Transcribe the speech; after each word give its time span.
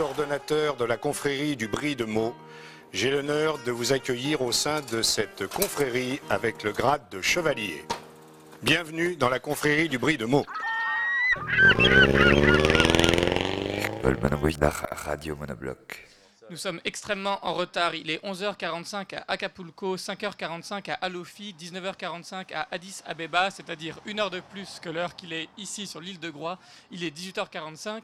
ordonnateur 0.00 0.76
de 0.76 0.84
la 0.84 0.96
confrérie 0.96 1.56
du 1.56 1.68
Brie 1.68 1.96
de 1.96 2.04
Meaux, 2.04 2.34
j'ai 2.92 3.10
l'honneur 3.10 3.58
de 3.64 3.70
vous 3.70 3.92
accueillir 3.92 4.42
au 4.42 4.52
sein 4.52 4.80
de 4.92 5.02
cette 5.02 5.46
confrérie 5.46 6.20
avec 6.28 6.62
le 6.64 6.72
grade 6.72 7.02
de 7.10 7.20
chevalier. 7.20 7.84
Bienvenue 8.62 9.16
dans 9.16 9.28
la 9.28 9.38
confrérie 9.38 9.88
du 9.88 9.98
Brie 9.98 10.16
de 10.16 10.26
Meaux. 10.26 10.46
Radio 14.92 15.36
Monobloc. 15.36 16.06
Nous 16.50 16.56
sommes 16.56 16.80
extrêmement 16.84 17.38
en 17.46 17.54
retard. 17.54 17.94
Il 17.94 18.10
est 18.10 18.20
11h45 18.24 19.14
à 19.14 19.24
Acapulco, 19.28 19.96
5h45 19.96 20.90
à 20.90 20.94
Alofi, 20.94 21.54
19h45 21.56 22.52
à 22.52 22.66
Addis 22.72 23.02
Abeba, 23.06 23.52
c'est-à-dire 23.52 24.00
une 24.04 24.18
heure 24.18 24.30
de 24.30 24.40
plus 24.40 24.80
que 24.80 24.88
l'heure 24.88 25.14
qu'il 25.14 25.32
est 25.32 25.48
ici 25.58 25.86
sur 25.86 26.00
l'île 26.00 26.18
de 26.18 26.28
Groix. 26.28 26.58
Il 26.90 27.04
est 27.04 27.16
18h45 27.16 28.02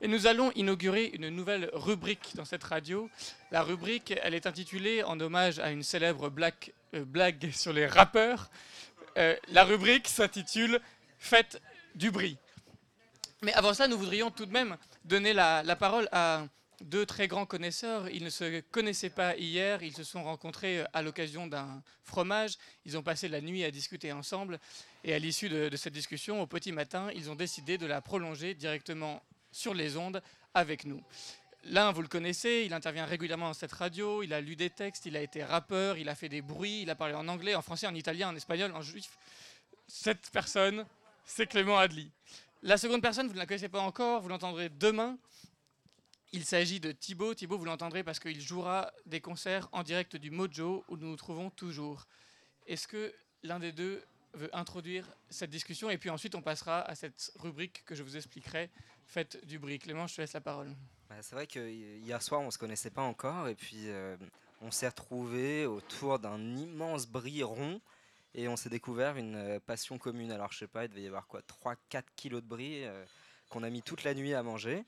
et 0.00 0.08
nous 0.08 0.26
allons 0.26 0.52
inaugurer 0.52 1.10
une 1.12 1.28
nouvelle 1.28 1.68
rubrique 1.74 2.34
dans 2.34 2.46
cette 2.46 2.64
radio. 2.64 3.10
La 3.50 3.62
rubrique, 3.62 4.14
elle 4.22 4.32
est 4.32 4.46
intitulée 4.46 5.02
en 5.02 5.20
hommage 5.20 5.58
à 5.58 5.70
une 5.70 5.82
célèbre 5.82 6.30
blague, 6.30 6.72
euh, 6.94 7.04
blague 7.04 7.50
sur 7.54 7.74
les 7.74 7.86
rappeurs. 7.86 8.48
Euh, 9.18 9.36
la 9.48 9.64
rubrique 9.64 10.08
s'intitule 10.08 10.80
Fête 11.18 11.60
du 11.94 12.10
brie. 12.10 12.38
Mais 13.42 13.52
avant 13.52 13.74
ça, 13.74 13.86
nous 13.86 13.98
voudrions 13.98 14.30
tout 14.30 14.46
de 14.46 14.52
même 14.52 14.78
donner 15.04 15.34
la 15.34 15.76
parole 15.76 16.08
à 16.10 16.46
deux 16.82 17.06
très 17.06 17.28
grands 17.28 17.46
connaisseurs. 17.46 18.08
Ils 18.08 18.24
ne 18.24 18.30
se 18.30 18.60
connaissaient 18.60 19.10
pas 19.10 19.36
hier, 19.36 19.82
ils 19.82 19.94
se 19.94 20.04
sont 20.04 20.22
rencontrés 20.22 20.80
euh, 20.80 20.84
à 20.92 21.02
l'occasion 21.02 21.46
d'un 21.46 21.82
fromage. 22.02 22.58
Ils 22.84 22.98
ont 22.98 23.02
passé 23.02 23.28
la 23.28 23.40
nuit 23.40 23.64
à 23.64 23.70
discuter 23.70 24.12
ensemble. 24.12 24.58
Et 25.04 25.14
à 25.14 25.18
l'issue 25.18 25.48
de, 25.48 25.74
cette 25.76 25.92
discussion, 25.92 26.42
au 26.42 26.46
petit 26.46 26.72
matin, 26.72 27.08
ils 27.14 27.30
ont 27.30 27.34
décidé 27.34 27.78
de 27.78 27.86
la 27.86 28.00
prolonger 28.00 28.54
directement 28.54 29.22
sur 29.50 29.74
les 29.74 29.96
ondes 29.96 30.22
avec 30.54 30.84
nous. 30.84 31.02
L'un, 31.64 31.92
vous 31.92 32.02
le 32.02 32.08
connaissez, 32.08 32.64
il 32.66 32.74
intervient 32.74 33.06
régulièrement 33.06 33.48
dans 33.48 33.54
cette 33.54 33.72
radio, 33.72 34.22
il 34.22 34.32
a 34.32 34.40
lu 34.40 34.56
des 34.56 34.70
textes, 34.70 35.06
il 35.06 35.16
a 35.16 35.22
été 35.22 35.44
rappeur, 35.44 35.96
il 35.96 36.08
a 36.08 36.14
fait 36.16 36.28
des 36.28 36.42
bruits, 36.42 36.82
il 36.82 36.90
a 36.90 36.96
parlé 36.96 37.14
en 37.14 37.28
anglais, 37.28 37.54
en 37.54 37.62
français, 37.62 37.86
en 37.86 37.94
italien, 37.94 38.30
en 38.30 38.36
espagnol, 38.36 38.72
en 38.74 38.82
juif. 38.82 39.10
Cette 39.86 40.30
personne, 40.30 40.84
c'est 41.24 41.46
Clément 41.46 41.78
Adli. 41.78 42.10
La 42.62 42.78
seconde 42.78 43.02
personne, 43.02 43.26
vous 43.28 43.34
ne 43.34 43.38
la 43.38 43.46
connaissez 43.46 43.68
pas 43.68 43.80
encore, 43.80 44.22
vous 44.22 44.28
l'entendrez 44.28 44.68
demain. 44.70 45.18
Il 46.32 46.44
s'agit 46.44 46.80
de 46.80 46.92
Thibaut. 46.92 47.34
Thibaut, 47.34 47.58
vous 47.58 47.64
l'entendrez 47.66 48.02
parce 48.02 48.18
qu'il 48.18 48.40
jouera 48.40 48.90
des 49.06 49.20
concerts 49.20 49.68
en 49.72 49.82
direct 49.82 50.16
du 50.16 50.30
Mojo 50.30 50.84
où 50.88 50.96
nous 50.96 51.08
nous 51.08 51.16
trouvons 51.16 51.50
toujours. 51.50 52.06
Est-ce 52.66 52.88
que 52.88 53.12
l'un 53.42 53.58
des 53.58 53.72
deux 53.72 54.02
veut 54.34 54.48
introduire 54.56 55.06
cette 55.28 55.50
discussion 55.50 55.90
et 55.90 55.98
puis 55.98 56.08
ensuite 56.08 56.34
on 56.34 56.40
passera 56.40 56.80
à 56.80 56.94
cette 56.94 57.32
rubrique 57.36 57.84
que 57.84 57.94
je 57.94 58.02
vous 58.02 58.16
expliquerai, 58.16 58.70
faites 59.06 59.44
du 59.44 59.58
bruit. 59.58 59.78
Clément, 59.78 60.06
je 60.06 60.14
te 60.16 60.20
laisse 60.22 60.32
la 60.32 60.40
parole. 60.40 60.74
Bah, 61.10 61.16
c'est 61.20 61.34
vrai 61.34 61.46
que 61.46 61.68
hi- 61.68 61.98
hier 61.98 62.22
soir, 62.22 62.40
on 62.40 62.50
se 62.50 62.56
connaissait 62.56 62.88
pas 62.90 63.02
encore 63.02 63.46
et 63.48 63.54
puis 63.54 63.88
euh, 63.88 64.16
on 64.62 64.70
s'est 64.70 64.88
retrouvés 64.88 65.66
autour 65.66 66.18
d'un 66.18 66.40
immense 66.56 67.06
brie 67.06 67.42
rond 67.42 67.82
et 68.34 68.48
on 68.48 68.56
s'est 68.56 68.70
découvert 68.70 69.18
une 69.18 69.34
euh, 69.34 69.60
passion 69.60 69.98
commune. 69.98 70.32
Alors 70.32 70.50
je 70.50 70.60
sais 70.60 70.66
pas, 70.66 70.84
il 70.84 70.88
devait 70.88 71.02
y 71.02 71.06
avoir 71.08 71.26
quoi 71.26 71.42
3-4 71.90 72.04
kilos 72.16 72.42
de 72.42 72.48
brie 72.48 72.84
euh, 72.84 73.04
qu'on 73.50 73.62
a 73.62 73.68
mis 73.68 73.82
toute 73.82 74.02
la 74.02 74.14
nuit 74.14 74.32
à 74.32 74.42
manger 74.42 74.82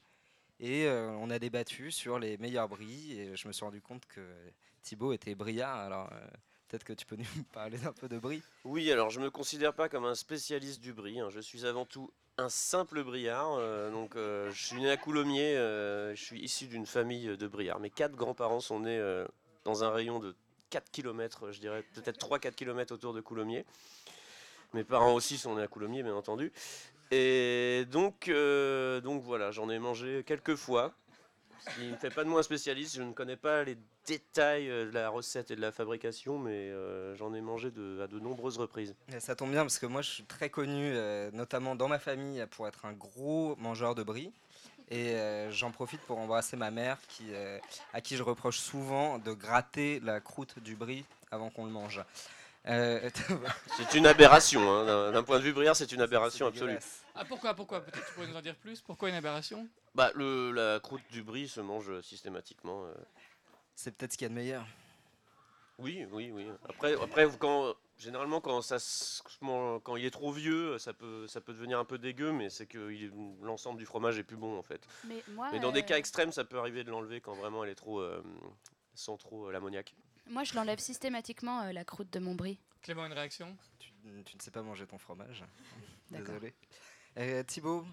et 0.60 0.87
euh, 0.87 1.10
on 1.20 1.31
a 1.31 1.38
débattu 1.38 1.91
sur 1.91 2.19
les 2.19 2.37
meilleurs 2.38 2.69
bris 2.69 3.19
et 3.19 3.37
je 3.37 3.48
me 3.48 3.53
suis 3.53 3.65
rendu 3.65 3.81
compte 3.81 4.06
que 4.06 4.20
Thibaut 4.82 5.12
était 5.12 5.34
briard. 5.34 5.78
Alors 5.78 6.09
euh, 6.12 6.26
peut-être 6.69 6.84
que 6.84 6.92
tu 6.92 7.06
peux 7.06 7.16
nous 7.37 7.42
parler 7.53 7.78
d'un 7.78 7.92
peu 7.92 8.09
de 8.09 8.19
brie. 8.19 8.42
Oui, 8.64 8.91
alors 8.91 9.10
je 9.10 9.20
me 9.20 9.31
considère 9.31 9.75
pas 9.75 9.88
comme 9.88 10.04
un 10.04 10.14
spécialiste 10.14 10.81
du 10.81 10.93
brie. 10.93 11.20
hein. 11.20 11.28
Je 11.31 11.41
suis 11.41 11.66
avant 11.66 11.84
tout 11.84 12.10
un 12.38 12.48
simple 12.48 13.04
briard. 13.04 13.54
euh, 13.59 13.91
donc, 13.91 14.16
euh, 14.16 14.50
je 14.50 14.66
suis 14.66 14.81
né 14.81 14.91
à 14.91 14.97
Coulommiers. 14.97 15.54
je 15.54 16.22
suis 16.22 16.41
issu 16.41 16.66
d'une 16.66 16.87
famille 16.87 17.37
de 17.37 17.47
briards. 17.47 17.81
Mes 17.81 17.91
quatre 17.91 18.14
grands-parents 18.16 18.60
sont 18.60 18.81
nés 18.81 19.25
dans 19.64 19.84
un 19.84 19.91
rayon 19.91 20.19
de 20.19 20.34
4 20.70 20.91
km, 20.91 21.53
je 21.53 21.60
dirais 21.60 21.84
peut-être 21.94 22.19
3-4 22.19 22.54
km 22.54 22.93
autour 22.94 23.14
de 23.14 23.20
Coulommiers. 23.20 23.64
Mes 24.72 24.82
parents 24.82 25.14
aussi 25.14 25.38
sont 25.38 25.54
nés 25.54 25.62
à 25.62 25.69
Coulommiers, 25.69 26.03
bien 26.03 26.16
entendu. 26.16 26.53
Et 27.10 27.84
donc, 27.91 28.28
euh, 28.28 29.00
donc 29.00 29.22
voilà, 29.22 29.50
j'en 29.50 29.69
ai 29.69 29.78
mangé 29.78 30.25
quelques 30.26 30.56
fois. 30.56 30.92
Ce 31.60 31.81
qui 31.81 31.87
ne 31.87 31.97
fait 31.97 32.10
pas 32.10 32.25
de 32.25 32.28
moi 32.28 32.41
un 32.41 32.42
spécialiste. 32.42 32.97
Je 32.97 33.03
ne 33.03 33.12
connais 33.12 33.37
pas 33.37 33.65
les 33.65 33.78
détails 34.06 34.70
euh, 34.70 34.87
de 34.87 34.91
la 34.91 35.09
recette 35.09 35.50
et 35.50 35.56
de 35.56 35.60
la 35.60 35.72
fabrication, 35.72 36.38
mais 36.38 36.70
euh, 36.70 37.14
j'en 37.16 37.32
ai 37.32 37.41
mangé 37.41 37.69
à 37.69 38.06
de 38.06 38.19
nombreuses 38.19 38.59
reprises. 38.59 38.94
Ça 39.19 39.34
tombe 39.34 39.50
bien 39.50 39.62
parce 39.62 39.78
que 39.78 39.87
moi 39.87 40.03
je 40.03 40.10
suis 40.10 40.25
très 40.25 40.50
connu, 40.50 40.94
notamment 41.32 41.75
dans 41.75 41.88
ma 41.88 41.98
famille, 41.98 42.44
pour 42.50 42.69
être 42.69 42.84
un 42.84 42.93
gros 42.93 43.56
mangeur 43.56 43.94
de 43.94 44.03
brie. 44.03 44.32
Et 44.91 45.16
j'en 45.50 45.70
profite 45.70 46.00
pour 46.03 46.19
embrasser 46.19 46.56
ma 46.56 46.70
mère 46.70 46.98
à 47.94 48.00
qui 48.03 48.16
je 48.16 48.22
reproche 48.22 48.59
souvent 48.59 49.19
de 49.19 49.32
gratter 49.32 50.00
la 50.00 50.20
croûte 50.20 50.58
du 50.58 50.76
brie 50.76 51.05
avant 51.31 51.49
qu'on 51.49 51.64
le 51.64 51.73
mange. 51.73 52.02
Euh, 52.66 53.11
C'est 53.76 53.94
une 53.94 54.06
aberration, 54.06 54.61
hein, 54.70 55.12
d'un- 55.12 55.22
point 55.22 55.38
de 55.38 55.44
vue 55.44 55.52
briard, 55.52 55.76
c'est 55.76 55.93
une 55.93 56.00
aberration 56.00 56.46
absolue. 56.46 56.78
Ah 57.14 57.25
pourquoi, 57.25 57.55
pourquoi? 57.55 57.81
Peut-être 57.81 58.06
tu 58.06 58.12
pourrais 58.14 58.26
nous 58.26 58.37
en 58.37 58.40
dire 58.43 58.56
plus 58.56 58.81
Pourquoi 58.81 59.08
une 59.11 59.14
aberration? 59.14 59.69
Bah, 59.94 60.11
le, 60.14 60.50
la 60.52 60.81
croûte 60.81 61.02
du 61.11 61.22
brie 61.22 61.46
se 61.49 61.61
mange 61.61 62.00
systématiquement. 62.00 62.84
euh. 62.87 62.94
C'est 63.76 63.94
peut-être 63.96 64.12
ce 64.12 64.19
qu'il 64.19 64.25
y 64.25 64.26
a 64.26 64.28
de 64.31 64.34
meilleur. 64.34 64.64
Oui, 65.78 66.06
oui, 66.12 66.31
oui. 66.32 66.46
Après, 66.69 66.94
après 66.94 67.28
quand, 67.38 67.75
généralement, 67.99 68.40
quand, 68.40 68.62
ça, 68.62 68.76
quand 69.40 69.96
il 69.96 70.05
est 70.05 70.10
trop 70.10 70.32
vieux, 70.32 70.78
ça 70.78 70.93
peut, 70.93 71.26
ça 71.26 71.40
peut 71.40 71.52
devenir 71.52 71.78
un 71.78 71.84
peu 71.84 71.99
dégueu, 71.99 72.32
mais 72.32 72.49
c'est 72.49 72.67
que 72.67 72.78
l'ensemble 73.43 73.78
du 73.78 73.87
fromage 73.87 74.19
est 74.19 74.22
plus 74.25 74.37
bon 74.37 74.56
en 74.56 74.62
fait. 74.62 74.81
Mais 75.08 75.22
moi, 75.28 75.49
Mais 75.52 75.58
dans 75.58 75.72
des 75.72 75.81
euh, 75.81 75.84
cas 75.84 75.99
extrêmes, 75.99 76.32
ça 76.32 76.44
peut 76.44 76.58
arriver 76.58 76.84
de 76.84 76.90
l'enlever 76.90 77.20
quand 77.20 77.34
vraiment 77.34 77.64
elle 77.64 77.70
est 77.70 77.75
trop, 77.75 78.00
euh, 78.00 78.22
sans 78.94 79.17
trop 79.17 79.49
euh, 79.49 79.52
l'ammoniac. 79.52 79.94
Moi, 80.29 80.44
je 80.44 80.55
l'enlève 80.55 80.79
systématiquement 80.79 81.62
euh, 81.62 81.73
la 81.73 81.85
croûte 81.85 82.12
de 82.12 82.19
mon 82.19 82.35
brie. 82.35 82.59
Clément, 82.82 83.06
une 83.06 83.12
réaction? 83.12 83.56
Tu, 83.79 83.91
tu 84.25 84.37
ne 84.37 84.43
sais 84.43 84.50
pas 84.50 84.62
manger 84.62 84.87
ton 84.87 84.99
fromage. 84.99 85.44
D'accord. 86.11 86.35
Désolé. 86.35 86.55
Euh, 87.19 87.43
Thibaut, 87.44 87.85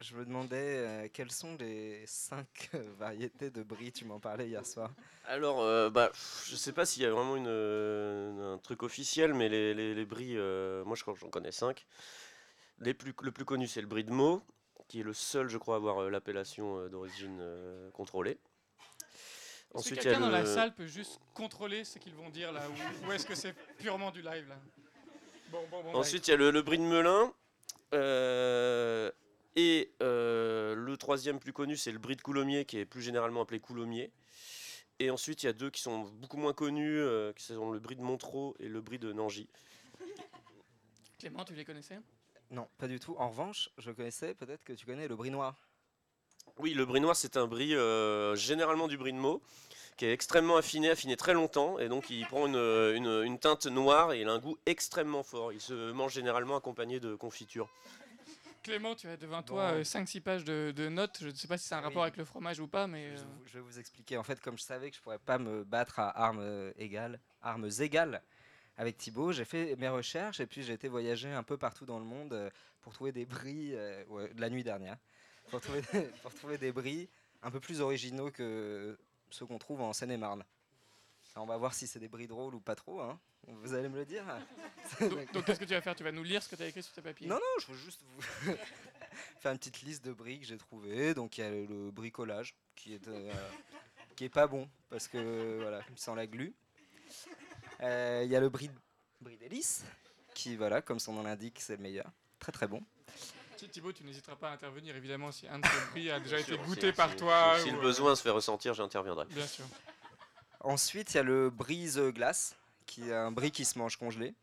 je 0.00 0.16
me 0.16 0.24
demandais 0.24 0.56
euh, 0.56 1.08
quelles 1.12 1.30
sont 1.30 1.56
les 1.58 2.04
cinq 2.06 2.70
variétés 2.98 3.50
de 3.50 3.62
brie? 3.62 3.92
Tu 3.92 4.04
m'en 4.04 4.18
parlais 4.18 4.48
hier 4.48 4.64
soir. 4.66 4.90
Alors, 5.26 5.60
euh, 5.60 5.90
bah, 5.90 6.10
je 6.46 6.56
sais 6.56 6.72
pas 6.72 6.86
s'il 6.86 7.02
y 7.02 7.06
a 7.06 7.10
vraiment 7.10 7.36
une, 7.36 7.46
euh, 7.46 8.54
un 8.54 8.58
truc 8.58 8.82
officiel, 8.82 9.34
mais 9.34 9.48
les, 9.48 9.74
les, 9.74 9.94
les 9.94 10.04
bris, 10.04 10.36
euh, 10.36 10.84
moi 10.84 10.96
je 10.96 11.02
crois 11.02 11.14
que 11.14 11.20
j'en 11.20 11.30
connais 11.30 11.52
cinq. 11.52 11.86
Les 12.78 12.94
plus, 12.94 13.14
le 13.22 13.30
plus 13.30 13.44
connu, 13.44 13.68
c'est 13.68 13.82
le 13.82 13.86
brie 13.86 14.04
de 14.04 14.10
Meaux, 14.10 14.42
qui 14.88 15.00
est 15.00 15.04
le 15.04 15.12
seul, 15.12 15.48
je 15.48 15.58
crois, 15.58 15.74
à 15.74 15.76
avoir 15.78 15.98
euh, 15.98 16.10
l'appellation 16.10 16.78
euh, 16.78 16.88
d'origine 16.88 17.38
euh, 17.40 17.90
contrôlée. 17.90 18.38
Est-ce 19.74 19.90
que 19.90 19.94
quelqu'un 19.94 20.20
dans 20.20 20.30
la 20.30 20.40
le- 20.40 20.46
salle 20.46 20.74
peut 20.74 20.86
juste 20.86 21.20
contrôler 21.34 21.84
ce 21.84 21.98
qu'ils 21.98 22.14
vont 22.14 22.28
dire 22.30 22.52
là 22.52 22.62
Ou, 22.68 23.06
ou 23.06 23.12
est-ce 23.12 23.24
que 23.26 23.34
c'est 23.34 23.54
purement 23.78 24.10
du 24.10 24.20
live 24.22 24.48
là 24.48 24.56
Bon, 25.50 25.66
bon, 25.70 25.82
bon. 25.82 25.94
Ensuite, 25.98 26.26
il 26.28 26.30
y 26.32 26.34
a 26.34 26.36
le, 26.36 26.50
le 26.50 26.62
brie 26.62 26.78
de 26.78 26.82
Melun. 26.82 27.32
euh, 27.94 29.10
et 29.56 29.90
euh, 30.02 30.74
le 30.76 30.96
troisième 30.96 31.40
plus 31.40 31.52
connu, 31.52 31.76
c'est 31.76 31.90
le 31.92 31.98
brie 31.98 32.14
de 32.16 32.22
Coulommiers, 32.22 32.64
qui 32.64 32.78
est 32.78 32.84
plus 32.86 33.02
généralement 33.02 33.42
appelé 33.42 33.58
Coulommiers. 33.60 34.12
Et 35.00 35.10
ensuite, 35.10 35.42
il 35.42 35.46
y 35.46 35.48
a 35.48 35.52
deux 35.52 35.70
qui 35.70 35.80
sont 35.82 36.00
beaucoup 36.02 36.36
moins 36.36 36.52
connus, 36.52 36.98
euh, 37.00 37.32
qui 37.32 37.44
sont 37.44 37.70
le 37.72 37.80
brie 37.80 37.96
de 37.96 38.02
Montreux 38.02 38.54
et 38.60 38.68
le 38.68 38.80
brie 38.80 38.98
de 38.98 39.12
Nangy. 39.12 39.48
Clément, 41.18 41.44
tu 41.44 41.54
les 41.54 41.64
connaissais? 41.64 41.98
Non, 42.50 42.68
pas 42.78 42.86
du 42.88 43.00
tout. 43.00 43.16
En 43.18 43.28
revanche, 43.30 43.70
je 43.78 43.90
connaissais, 43.90 44.34
peut-être 44.34 44.62
que 44.64 44.72
tu 44.72 44.86
connais 44.86 45.08
le 45.08 45.16
brie 45.16 45.30
noir. 45.30 45.56
Oui, 46.60 46.74
le 46.74 46.84
brie 46.84 47.00
noir, 47.00 47.16
c'est 47.16 47.36
un 47.36 47.46
brie 47.46 47.74
euh, 47.74 48.34
généralement 48.36 48.86
du 48.86 48.98
brie 48.98 49.12
de 49.12 49.18
Meaux, 49.18 49.40
qui 49.96 50.04
est 50.04 50.12
extrêmement 50.12 50.56
affiné, 50.56 50.90
affiné 50.90 51.16
très 51.16 51.32
longtemps, 51.32 51.78
et 51.78 51.88
donc 51.88 52.10
il 52.10 52.26
prend 52.26 52.46
une, 52.46 52.54
une- 52.56 53.22
une 53.24 53.38
teinte 53.38 53.66
noire 53.66 54.12
et 54.12 54.20
il 54.20 54.28
a 54.28 54.32
un 54.32 54.38
goût 54.38 54.58
extrêmement 54.66 55.22
fort. 55.22 55.52
Il 55.52 55.60
se 55.60 55.92
mange 55.92 56.12
généralement 56.12 56.56
accompagné 56.56 57.00
de 57.00 57.14
confiture. 57.14 57.68
Clément, 58.62 58.94
tu 58.94 59.08
as 59.08 59.16
devant 59.16 59.42
toi 59.42 59.72
Bon. 59.72 59.80
5-6 59.82 60.20
pages 60.20 60.44
de, 60.44 60.70
de 60.76 60.88
notes. 60.90 61.16
Je 61.22 61.28
ne 61.28 61.34
sais 61.34 61.48
pas 61.48 61.56
si 61.56 61.66
c'est 61.66 61.74
un 61.74 61.78
Oui. 61.78 61.84
rapport 61.84 62.02
avec 62.02 62.18
le 62.18 62.26
fromage 62.26 62.60
ou 62.60 62.66
pas, 62.68 62.86
mais. 62.86 63.16
Je, 63.16 63.22
euh, 63.22 63.24
vous- 63.24 63.46
je 63.46 63.52
vais 63.54 63.60
vous 63.60 63.78
expliquer. 63.78 64.18
En 64.18 64.22
fait, 64.22 64.38
comme 64.40 64.58
je 64.58 64.62
savais 64.64 64.90
que 64.90 64.96
je 64.96 65.00
pourrais 65.00 65.18
pas 65.18 65.38
me 65.38 65.64
battre 65.64 65.98
à 65.98 66.10
armes 66.24 66.40
euh, 66.42 66.70
égales, 66.76 67.20
armes 67.40 67.70
égales 67.80 68.22
avec 68.76 68.98
Thibaut, 68.98 69.32
j'ai 69.32 69.46
fait 69.46 69.76
mes 69.76 69.88
recherches 69.88 70.40
et 70.40 70.46
puis 70.46 70.62
j'ai 70.62 70.74
été 70.74 70.88
voyager 70.88 71.30
un 71.32 71.42
peu 71.42 71.56
partout 71.56 71.86
dans 71.86 71.98
le 71.98 72.04
monde 72.04 72.34
euh, 72.34 72.50
pour 72.82 72.92
trouver 72.92 73.12
des 73.12 73.24
bris 73.24 73.70
euh, 73.74 74.04
ouais, 74.08 74.28
de 74.34 74.40
la 74.42 74.50
nuit 74.50 74.62
dernière, 74.64 74.96
pour 75.50 75.60
trouver, 75.60 75.82
pour 76.22 76.34
trouver 76.34 76.58
des 76.58 76.72
bris 76.72 77.08
un 77.42 77.50
peu 77.50 77.60
plus 77.60 77.80
originaux 77.80 78.30
que 78.30 78.98
ceux 79.30 79.46
qu'on 79.46 79.58
trouve 79.58 79.80
en 79.80 79.92
Seine-et-Marne. 79.92 80.44
On 81.36 81.46
va 81.46 81.56
voir 81.56 81.74
si 81.74 81.86
c'est 81.86 82.00
des 82.00 82.08
bris 82.08 82.26
drôles 82.26 82.54
ou 82.54 82.60
pas 82.60 82.74
trop. 82.74 83.00
hein. 83.00 83.18
Vous 83.46 83.72
allez 83.74 83.88
me 83.88 83.96
le 83.96 84.04
dire. 84.04 84.24
Donc, 85.00 85.32
donc, 85.32 85.44
qu'est-ce 85.44 85.60
que 85.60 85.64
tu 85.64 85.72
vas 85.72 85.80
faire? 85.80 85.94
Tu 85.94 86.02
vas 86.04 86.12
nous 86.12 86.22
lire 86.24 86.42
ce 86.42 86.48
que 86.48 86.56
tu 86.56 86.62
as 86.62 86.66
écrit 86.66 86.82
sur 86.82 86.92
tes 86.92 87.00
papiers? 87.02 87.26
Non, 87.28 87.36
non, 87.36 87.60
je 87.60 87.66
veux 87.72 87.78
juste 87.78 88.00
vous 88.04 88.20
faire 89.40 89.52
une 89.52 89.58
petite 89.58 89.80
liste 89.82 90.04
de 90.04 90.12
bris 90.12 90.40
que 90.40 90.46
j'ai 90.46 90.58
trouvées. 90.58 91.14
Donc 91.14 91.38
il 91.38 91.40
y 91.40 91.44
a 91.44 91.50
le 91.50 91.90
bricolage, 91.90 92.54
qui 92.74 92.94
est 92.94 93.08
euh, 93.08 93.32
qui 94.16 94.24
est 94.24 94.28
pas 94.28 94.46
bon 94.46 94.68
parce 94.90 95.08
que 95.08 95.58
voilà, 95.62 95.80
il 95.90 95.98
sent 95.98 96.14
la 96.16 96.26
glu. 96.26 96.52
Euh, 97.80 98.22
Il 98.24 98.30
y 98.30 98.36
a 98.36 98.40
le 98.40 98.48
brie, 98.50 98.70
brie 99.20 99.36
d'hélice 99.38 99.84
qui, 100.34 100.56
voilà, 100.56 100.82
comme 100.82 100.98
son 100.98 101.12
nom 101.14 101.22
l'indique, 101.22 101.58
c'est 101.60 101.76
le 101.76 101.82
meilleur. 101.82 102.10
Très 102.38 102.52
très 102.52 102.66
bon. 102.66 102.82
Thi- 103.60 103.68
Thibaut, 103.68 103.92
tu 103.92 104.04
n'hésiteras 104.04 104.36
pas 104.36 104.48
à 104.48 104.52
intervenir 104.52 104.96
évidemment 104.96 105.30
si 105.32 105.46
un 105.46 105.58
de 105.58 105.66
ces 105.66 105.90
bris 105.92 106.10
a 106.10 106.18
déjà 106.20 106.38
été 106.38 106.52
Sûr, 106.54 106.62
goûté 106.64 106.88
si- 106.90 106.92
par 106.96 107.10
si- 107.10 107.16
toi. 107.16 107.56
Si, 107.60 107.68
ou, 107.68 107.72
le 107.72 107.78
euh, 107.78 107.82
besoin 107.82 108.16
se 108.16 108.22
fait 108.22 108.30
ressentir, 108.30 108.72
j'interviendrai. 108.74 109.26
Bien 109.26 109.46
sûr. 109.46 109.64
Ensuite, 110.60 111.12
il 111.12 111.16
y 111.18 111.20
a 111.20 111.22
le 111.22 111.50
brise 111.50 111.98
glace 111.98 112.56
qui 112.86 113.08
est 113.10 113.14
un 113.14 113.30
brie 113.32 113.50
qui 113.50 113.64
se 113.64 113.78
mange 113.78 113.96
congelé. 113.96 114.34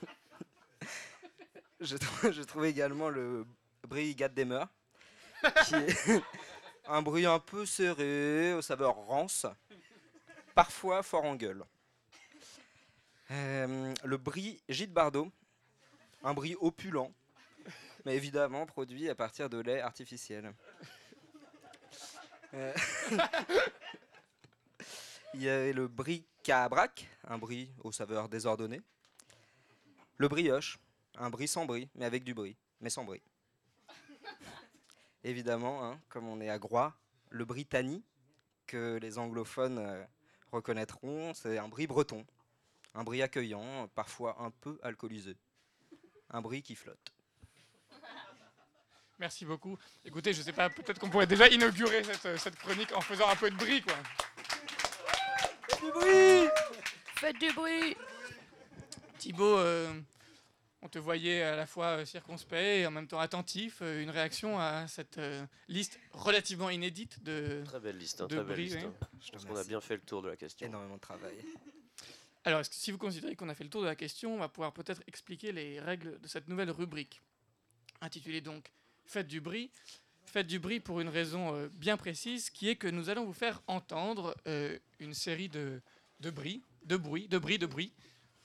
je, 1.80 1.96
trou- 1.96 2.32
je 2.32 2.42
trouve 2.42 2.64
également 2.66 3.08
le 3.08 3.46
brie 3.86 4.14
Gaddemer 4.14 4.64
qui 5.66 5.74
est 5.74 6.22
un 6.86 7.02
brie 7.02 7.26
un 7.26 7.38
peu 7.38 7.66
serré, 7.66 8.52
aux 8.54 8.62
saveurs 8.62 8.94
rance, 8.96 9.46
parfois 10.54 11.02
fort 11.02 11.24
en 11.24 11.34
gueule. 11.36 11.64
Euh, 13.30 13.94
le 14.04 14.16
brie 14.18 14.60
Gîte 14.68 14.92
Bardot, 14.92 15.30
un 16.22 16.34
brie 16.34 16.54
opulent, 16.60 17.10
mais 18.04 18.16
évidemment 18.16 18.66
produit 18.66 19.08
à 19.08 19.14
partir 19.14 19.48
de 19.48 19.58
lait 19.58 19.80
artificiel. 19.80 20.52
Euh, 22.54 22.72
Il 25.34 25.42
y 25.42 25.48
a 25.48 25.72
le 25.72 25.88
brie 25.88 26.24
Cabrac, 26.42 27.08
un 27.26 27.38
brie 27.38 27.70
aux 27.82 27.92
saveurs 27.92 28.28
désordonnées. 28.28 28.82
Le 30.18 30.28
brioche, 30.28 30.78
un 31.16 31.30
brie 31.30 31.48
sans 31.48 31.64
brie, 31.64 31.88
mais 31.94 32.04
avec 32.04 32.22
du 32.24 32.34
brie, 32.34 32.56
mais 32.80 32.90
sans 32.90 33.04
brie. 33.04 33.22
Évidemment, 35.24 35.84
hein, 35.84 36.00
comme 36.08 36.28
on 36.28 36.40
est 36.40 36.50
à 36.50 36.58
Groix, 36.58 36.94
le 37.30 37.44
brie 37.44 37.64
Tani, 37.64 38.02
que 38.66 38.98
les 39.00 39.18
anglophones 39.18 39.78
euh, 39.78 40.04
reconnaîtront, 40.50 41.32
c'est 41.34 41.58
un 41.58 41.68
brie 41.68 41.86
breton. 41.86 42.26
Un 42.94 43.04
brie 43.04 43.22
accueillant, 43.22 43.88
parfois 43.94 44.36
un 44.40 44.50
peu 44.50 44.78
alcoolisé. 44.82 45.36
Un 46.28 46.42
brie 46.42 46.62
qui 46.62 46.74
flotte. 46.74 47.11
Merci 49.22 49.44
beaucoup. 49.44 49.78
Écoutez, 50.04 50.32
je 50.32 50.42
sais 50.42 50.50
pas, 50.52 50.68
peut-être 50.68 50.98
qu'on 50.98 51.08
pourrait 51.08 51.28
déjà 51.28 51.48
inaugurer 51.48 52.02
cette, 52.02 52.26
euh, 52.26 52.36
cette 52.36 52.56
chronique 52.56 52.90
en 52.92 53.00
faisant 53.00 53.28
un 53.28 53.36
peu 53.36 53.48
de 53.52 53.54
bris, 53.54 53.80
quoi. 53.80 53.94
Faites 57.14 57.38
du 57.38 57.52
bruit 57.52 57.96
Thibaut, 59.18 59.58
euh, 59.58 59.92
on 60.82 60.88
te 60.88 60.98
voyait 60.98 61.40
à 61.44 61.54
la 61.54 61.66
fois 61.66 61.98
euh, 61.98 62.04
circonspect 62.04 62.80
et 62.80 62.84
en 62.84 62.90
même 62.90 63.06
temps 63.06 63.20
attentif. 63.20 63.80
une 63.80 64.10
réaction 64.10 64.58
à 64.58 64.88
cette 64.88 65.18
euh, 65.18 65.46
liste 65.68 66.00
relativement 66.10 66.68
inédite 66.70 67.22
de. 67.22 67.62
Très 67.64 67.78
belle 67.78 67.98
liste, 67.98 68.22
hein, 68.22 68.26
De 68.26 68.34
très 68.34 68.44
belle 68.44 68.58
liste. 68.58 68.78
hein. 68.78 68.92
Je 69.24 69.30
pense 69.30 69.44
qu'on 69.44 69.54
a 69.54 69.62
bien 69.62 69.80
fait 69.80 69.94
le 69.94 70.02
tour 70.02 70.22
de 70.22 70.30
la 70.30 70.36
question. 70.36 70.66
Énormément 70.66 70.96
de 70.96 71.00
travail. 71.00 71.36
Alors, 72.42 72.62
si 72.68 72.90
vous 72.90 72.98
considérez 72.98 73.36
qu'on 73.36 73.48
a 73.50 73.54
fait 73.54 73.62
le 73.62 73.70
tour 73.70 73.82
de 73.82 73.86
la 73.86 73.94
question, 73.94 74.34
on 74.34 74.38
va 74.38 74.48
pouvoir 74.48 74.72
peut-être 74.72 75.00
expliquer 75.06 75.52
les 75.52 75.78
règles 75.78 76.20
de 76.20 76.26
cette 76.26 76.48
nouvelle 76.48 76.72
rubrique, 76.72 77.22
intitulée 78.00 78.40
donc 78.40 78.72
Faites 79.06 79.28
du 79.28 79.40
bruit. 79.40 79.70
Faites 80.24 80.46
du 80.46 80.58
bruit 80.58 80.80
pour 80.80 81.00
une 81.00 81.08
raison 81.08 81.54
euh, 81.54 81.68
bien 81.68 81.96
précise, 81.96 82.48
qui 82.48 82.68
est 82.68 82.76
que 82.76 82.86
nous 82.88 83.10
allons 83.10 83.24
vous 83.24 83.32
faire 83.34 83.62
entendre 83.66 84.34
euh, 84.46 84.78
une 84.98 85.12
série 85.12 85.48
de, 85.48 85.82
de 86.20 86.30
bris, 86.30 86.62
de 86.84 86.96
bruits, 86.96 87.28
de 87.28 87.38
bris, 87.38 87.58
de 87.58 87.66
bruits, 87.66 87.92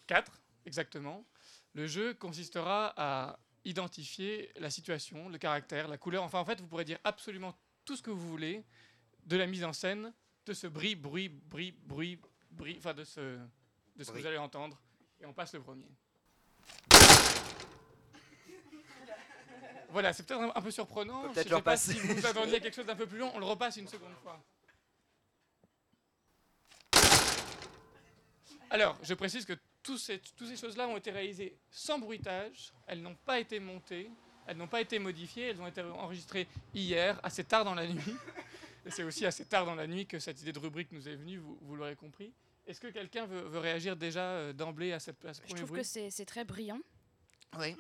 quatre 0.06 0.42
exactement. 0.66 1.26
Le 1.74 1.88
jeu 1.88 2.14
consistera 2.14 2.94
à 2.98 3.40
identifier 3.64 4.52
la 4.58 4.70
situation, 4.70 5.30
le 5.30 5.38
caractère, 5.38 5.88
la 5.88 5.98
couleur. 5.98 6.24
Enfin, 6.24 6.40
en 6.40 6.46
fait, 6.46 6.60
vous 6.60 6.68
pourrez 6.68 6.86
dire 6.86 7.00
absolument 7.04 7.56
tout 7.86 7.96
ce 7.96 8.02
que 8.02 8.12
vous 8.12 8.28
voulez 8.28 8.64
de 9.26 9.38
la 9.38 9.48
mise 9.48 9.64
en 9.64 9.74
scène 9.74 10.14
de 10.46 10.54
ce 10.54 10.68
bris, 10.68 10.96
bruit, 10.96 11.30
bruit, 11.30 11.74
bruit, 11.86 12.20
bruit, 12.52 12.76
enfin 12.78 12.94
de 12.94 13.04
ce, 13.04 13.38
de 13.96 14.04
ce 14.04 14.12
que 14.12 14.18
vous 14.18 14.26
allez 14.26 14.38
entendre. 14.38 14.82
Et 15.20 15.26
on 15.26 15.34
passe 15.34 15.54
le 15.54 15.62
premier. 15.62 15.88
Voilà, 19.90 20.14
c'est 20.14 20.24
peut-être 20.24 20.52
un, 20.56 20.62
peu 20.62 20.72
surprenant. 20.72 21.30
peut 21.34 21.42
Je 21.44 21.56
sais 21.56 21.62
pas 21.62 21.78
si 21.78 21.94
vous 21.94 22.26
attendiez 22.26 22.56
à 22.56 22.60
quelque 22.60 22.76
chose 22.76 22.86
d'un 22.86 22.96
peu 22.96 23.06
plus 23.08 23.18
long. 23.18 23.32
On 23.36 23.40
le 23.40 23.46
repasse 23.46 23.78
une 23.78 23.88
seconde 23.88 24.14
fois. 24.22 24.44
Alors, 28.70 28.98
je 29.02 29.14
précise 29.14 29.46
que 29.46 29.54
ces, 29.98 30.20
toutes 30.20 30.48
ces 30.48 30.58
choses-là 30.58 30.88
ont 30.88 30.98
été 30.98 31.12
réalisées 31.12 31.58
sans 31.72 32.00
bruitage. 32.00 32.74
Elles 32.86 33.02
n'ont 33.02 33.16
pas 33.16 33.40
été 33.40 33.60
montées. 33.60 34.10
Elles 34.46 34.58
n'ont 34.58 34.68
pas 34.68 34.82
été 34.82 35.00
modifiées. 35.00 35.50
Elles 35.50 35.62
ont 35.62 35.68
été 35.68 35.82
enregistrées 35.82 36.48
hier, 36.74 37.20
assez 37.24 37.46
tard 37.46 37.64
dans 37.64 37.76
la 37.76 37.88
nuit. 37.88 38.16
Et 38.86 38.92
c'est 38.92 39.04
aussi 39.04 39.26
assez 39.26 39.46
tard 39.46 39.66
dans 39.66 39.76
la 39.76 39.88
nuit 39.88 40.06
que 40.06 40.20
cette 40.20 40.42
idée 40.42 40.54
de 40.54 40.60
rubrique 40.60 40.92
nous 40.92 41.08
est 41.08 41.16
venue, 41.16 41.38
vous, 41.38 41.58
vous 41.62 41.76
l'aurez 41.76 41.96
compris. 41.96 42.34
Est-ce 42.66 42.80
que 42.82 42.88
quelqu'un 42.88 43.26
veut, 43.26 43.42
veut 43.42 43.60
réagir 43.60 43.96
déjà 43.96 44.24
euh, 44.24 44.54
d'emblée 44.54 44.92
à, 44.92 45.00
cette, 45.00 45.24
à 45.26 45.34
ce 45.34 45.42
Je 45.46 45.54
trouve 45.56 45.70
bruit 45.70 45.82
que 45.82 45.88
c'est 45.88 46.10
c'est 46.10 46.26
très 46.26 46.44
brillant. 46.44 46.80
Oui. 47.58 47.76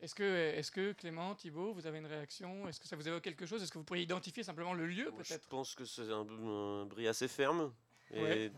Est-ce 0.00 0.14
que, 0.14 0.22
est 0.56 0.70
que 0.70 0.92
Clément, 0.92 1.34
Thibault, 1.34 1.74
vous 1.74 1.86
avez 1.86 1.98
une 1.98 2.06
réaction? 2.06 2.66
Est-ce 2.68 2.80
que 2.80 2.88
ça 2.88 2.96
vous 2.96 3.06
évoque 3.06 3.22
quelque 3.22 3.44
chose? 3.44 3.62
Est-ce 3.62 3.70
que 3.70 3.76
vous 3.78 3.84
pourriez 3.84 4.04
identifier 4.04 4.42
simplement 4.42 4.72
le 4.72 4.86
lieu 4.86 5.10
Moi, 5.10 5.22
Je 5.22 5.28
peut-être? 5.28 5.48
pense 5.48 5.74
que 5.74 5.84
c'est 5.84 6.10
un, 6.10 6.26
un 6.26 6.86
bris 6.86 7.06
assez 7.06 7.28
ferme 7.28 7.72
et 8.12 8.20
Ouais. 8.22 8.52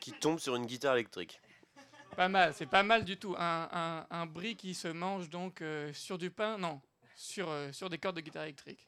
qui 0.00 0.12
tombe 0.12 0.40
sur 0.40 0.56
une 0.56 0.66
guitare 0.66 0.94
électrique. 0.94 1.40
Pas 2.16 2.28
mal, 2.28 2.52
c'est 2.54 2.66
pas 2.66 2.82
mal 2.82 3.04
du 3.04 3.16
tout. 3.16 3.34
Un, 3.38 3.68
un, 3.72 4.06
un 4.10 4.26
bris 4.26 4.56
qui 4.56 4.74
se 4.74 4.88
mange 4.88 5.30
donc 5.30 5.62
euh, 5.62 5.92
sur 5.92 6.18
du 6.18 6.30
pain? 6.30 6.58
Non, 6.58 6.80
sur, 7.14 7.48
euh, 7.48 7.70
sur 7.72 7.88
des 7.88 7.98
cordes 7.98 8.16
de 8.16 8.20
guitare 8.20 8.44
électrique. 8.44 8.84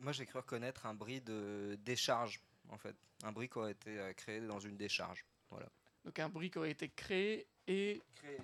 Moi, 0.00 0.12
j'ai 0.12 0.26
cru 0.26 0.38
reconnaître 0.38 0.84
un 0.86 0.94
bris 0.94 1.20
de 1.20 1.78
décharge, 1.82 2.40
en 2.68 2.76
fait. 2.76 2.96
Un 3.24 3.32
bris 3.32 3.48
qui 3.48 3.58
aurait 3.58 3.72
été 3.72 3.98
euh, 3.98 4.12
créé 4.12 4.40
dans 4.40 4.58
une 4.60 4.76
décharge. 4.76 5.24
Donc 6.04 6.18
un 6.18 6.28
bris 6.28 6.50
qui 6.50 6.58
aurait 6.58 6.70
été 6.72 6.88
créé 6.88 7.46
et 7.68 8.00
Créé. 8.16 8.38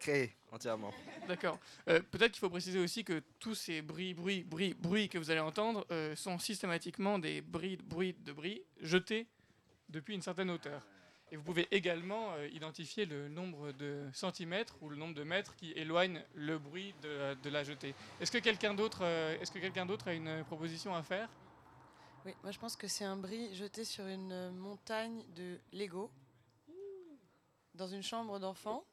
Créé, 0.00 0.34
entièrement. 0.52 0.92
D'accord. 1.28 1.58
Euh, 1.88 2.00
Peut-être 2.10 2.32
qu'il 2.32 2.40
faut 2.40 2.50
préciser 2.50 2.78
aussi 2.78 3.04
que 3.04 3.22
tous 3.38 3.54
ces 3.54 3.80
bruits, 3.80 4.12
bruits, 4.14 4.42
bruits, 4.42 4.74
bruits 4.74 5.08
que 5.08 5.18
vous 5.18 5.30
allez 5.30 5.40
entendre 5.40 5.86
euh, 5.90 6.14
sont 6.16 6.38
systématiquement 6.38 7.18
des 7.18 7.40
bruits, 7.40 7.76
bruits 7.76 8.12
de 8.24 8.32
bruits 8.32 8.62
jetés 8.80 9.26
depuis 9.88 10.14
une 10.14 10.22
certaine 10.22 10.50
hauteur. 10.50 10.82
Et 11.32 11.36
vous 11.36 11.42
pouvez 11.42 11.66
également 11.70 12.32
euh, 12.34 12.48
identifier 12.48 13.06
le 13.06 13.28
nombre 13.28 13.72
de 13.72 14.06
centimètres 14.12 14.76
ou 14.82 14.90
le 14.90 14.96
nombre 14.96 15.14
de 15.14 15.22
mètres 15.22 15.56
qui 15.56 15.72
éloignent 15.72 16.22
le 16.34 16.58
bruit 16.58 16.94
de, 17.02 17.08
la- 17.08 17.34
de 17.34 17.50
la 17.50 17.64
jetée. 17.64 17.94
Est-ce 18.20 18.30
que 18.30 18.38
quelqu'un 18.38 18.74
d'autre, 18.74 19.00
euh, 19.02 19.38
est-ce 19.40 19.50
que 19.50 19.58
quelqu'un 19.58 19.86
d'autre 19.86 20.08
a 20.08 20.12
une 20.12 20.44
proposition 20.44 20.94
à 20.94 21.02
faire? 21.02 21.28
Oui, 22.26 22.34
moi 22.42 22.52
je 22.52 22.58
pense 22.58 22.76
que 22.76 22.88
c'est 22.88 23.04
un 23.04 23.16
bris 23.16 23.54
jeté 23.54 23.84
sur 23.84 24.06
une 24.06 24.50
montagne 24.50 25.24
de 25.34 25.58
Lego 25.72 26.10
dans 27.74 27.86
une 27.88 28.02
chambre 28.02 28.38
d'enfant, 28.38 28.84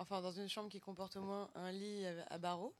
enfin 0.00 0.22
dans 0.22 0.32
une 0.32 0.48
chambre 0.48 0.70
qui 0.70 0.80
comporte 0.80 1.16
au 1.16 1.22
moins 1.22 1.50
un 1.54 1.70
lit 1.70 2.06
à, 2.30 2.38
barreaux 2.38 2.74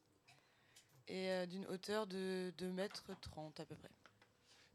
et 1.07 1.29
euh, 1.29 1.47
d'une 1.47 1.67
hauteur 1.67 2.07
de 2.07 2.53
2 2.57 2.71
mètres 2.71 3.05
30 3.21 3.61
à 3.61 3.67
peu 3.67 3.77
près. 3.77 3.91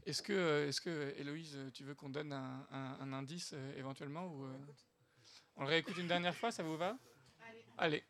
Est-ce 0.06 0.22
que, 0.22 0.34
euh, 0.34 0.68
est-ce 0.68 0.80
que 0.80 1.16
Héloïse, 1.18 1.58
tu 1.74 1.84
veux 1.84 1.96
qu'on 1.96 2.10
donne 2.10 2.32
un, 2.32 3.14
indice 3.14 3.54
euh, 3.54 3.78
éventuellement 3.78 4.28
ou, 4.28 4.48
On 5.56 5.64
le 5.64 5.70
réécoute 5.70 5.98
une 5.98 6.08
dernière 6.08 6.36
fois, 6.36 6.52
ça 6.52 6.62
vous 6.62 6.78
va? 6.78 6.98
Allez. 7.80 8.04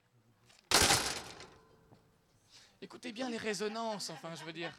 Écoutez 2.81 3.13
bien 3.13 3.29
les 3.29 3.37
résonances, 3.37 4.09
enfin, 4.09 4.35
je 4.35 4.43
veux 4.43 4.53
dire. 4.53 4.77